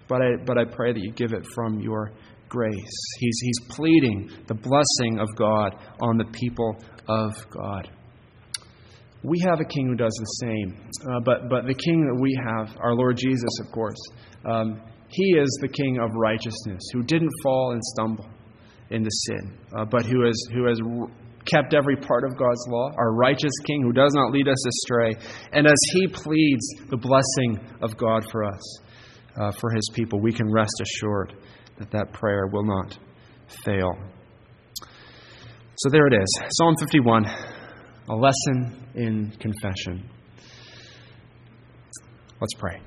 but 0.08 0.22
I, 0.22 0.42
but 0.46 0.56
I 0.56 0.64
pray 0.64 0.92
that 0.92 1.00
you 1.00 1.12
give 1.12 1.32
it 1.32 1.44
from 1.52 1.80
your 1.80 2.12
grace. 2.48 3.00
He's, 3.18 3.38
he's 3.42 3.60
pleading 3.68 4.30
the 4.46 4.54
blessing 4.54 5.18
of 5.18 5.28
God 5.36 5.76
on 6.00 6.16
the 6.16 6.24
people 6.32 6.76
of 7.08 7.32
God. 7.50 7.90
We 9.22 9.40
have 9.40 9.60
a 9.60 9.64
king 9.64 9.88
who 9.88 9.96
does 9.96 10.14
the 10.14 10.46
same, 10.46 10.90
uh, 11.10 11.20
but, 11.24 11.48
but 11.50 11.66
the 11.66 11.74
king 11.74 12.06
that 12.06 12.20
we 12.20 12.38
have, 12.46 12.76
our 12.80 12.94
Lord 12.94 13.16
Jesus, 13.16 13.50
of 13.60 13.72
course, 13.72 13.98
um, 14.44 14.80
he 15.08 15.32
is 15.32 15.58
the 15.60 15.68
king 15.68 15.98
of 15.98 16.10
righteousness 16.14 16.80
who 16.92 17.02
didn't 17.02 17.32
fall 17.42 17.72
and 17.72 17.82
stumble 17.82 18.28
into 18.90 19.10
sin, 19.10 19.58
uh, 19.76 19.84
but 19.84 20.06
who 20.06 20.24
has, 20.24 20.40
who 20.52 20.66
has 20.66 20.80
kept 21.44 21.74
every 21.74 21.96
part 21.96 22.24
of 22.24 22.38
God's 22.38 22.64
law, 22.68 22.90
our 22.96 23.14
righteous 23.14 23.52
king 23.66 23.82
who 23.82 23.92
does 23.92 24.12
not 24.14 24.32
lead 24.32 24.48
us 24.48 24.66
astray. 24.66 25.14
And 25.52 25.66
as 25.66 25.78
he 25.92 26.06
pleads 26.06 26.66
the 26.88 26.96
blessing 26.96 27.58
of 27.82 27.96
God 27.96 28.30
for 28.30 28.44
us, 28.44 28.78
uh, 29.40 29.52
for 29.60 29.70
his 29.70 29.88
people, 29.94 30.20
we 30.20 30.32
can 30.32 30.50
rest 30.50 30.82
assured 30.82 31.34
that 31.78 31.90
that 31.90 32.12
prayer 32.12 32.46
will 32.52 32.64
not 32.64 32.98
fail. 33.64 33.90
So 35.76 35.90
there 35.90 36.06
it 36.06 36.14
is 36.14 36.40
Psalm 36.58 36.74
51, 36.80 37.24
a 38.08 38.14
lesson 38.14 38.88
in 38.94 39.30
confession. 39.38 40.10
Let's 42.40 42.54
pray. 42.58 42.80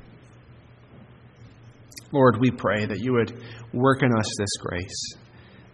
Lord, 2.13 2.39
we 2.39 2.51
pray 2.51 2.85
that 2.85 2.99
you 2.99 3.13
would 3.13 3.41
work 3.73 4.03
in 4.03 4.11
us 4.13 4.29
this 4.37 4.57
grace, 4.59 5.13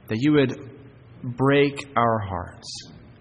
that 0.07 0.17
you 0.19 0.33
would 0.33 0.77
break 1.35 1.87
our 1.95 2.19
hearts, 2.19 2.67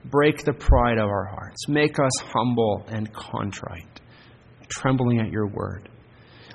break 0.04 0.44
the 0.44 0.52
pride 0.52 0.98
of 0.98 1.08
our 1.08 1.24
hearts, 1.24 1.68
make 1.68 1.98
us 1.98 2.12
humble 2.26 2.84
and 2.88 3.12
contrite, 3.14 4.00
trembling 4.68 5.20
at 5.20 5.30
your 5.30 5.46
word. 5.48 5.88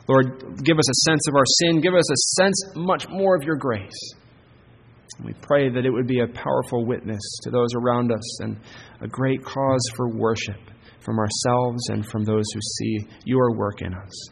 Lord, 0.07 0.63
give 0.63 0.77
us 0.77 0.89
a 0.89 1.09
sense 1.09 1.27
of 1.27 1.35
our 1.35 1.45
sin, 1.45 1.81
give 1.81 1.93
us 1.93 2.11
a 2.11 2.17
sense 2.41 2.63
much 2.75 3.07
more 3.09 3.35
of 3.35 3.43
your 3.43 3.55
grace. 3.55 4.13
We 5.23 5.33
pray 5.41 5.69
that 5.69 5.85
it 5.85 5.91
would 5.91 6.07
be 6.07 6.21
a 6.21 6.27
powerful 6.27 6.85
witness 6.85 7.21
to 7.43 7.51
those 7.51 7.69
around 7.75 8.11
us 8.11 8.41
and 8.41 8.57
a 9.01 9.07
great 9.07 9.43
cause 9.43 9.81
for 9.95 10.09
worship 10.09 10.59
from 11.01 11.19
ourselves 11.19 11.89
and 11.89 12.05
from 12.05 12.23
those 12.23 12.45
who 12.53 12.61
see 12.61 13.07
your 13.25 13.55
work 13.55 13.81
in 13.81 13.93
us. 13.93 14.29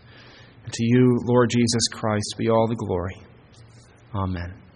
And 0.64 0.74
to 0.74 0.84
you, 0.84 1.20
Lord 1.26 1.50
Jesus 1.50 1.88
Christ, 1.92 2.36
be 2.38 2.50
all 2.50 2.68
the 2.68 2.76
glory. 2.76 3.16
Amen. 4.16 4.69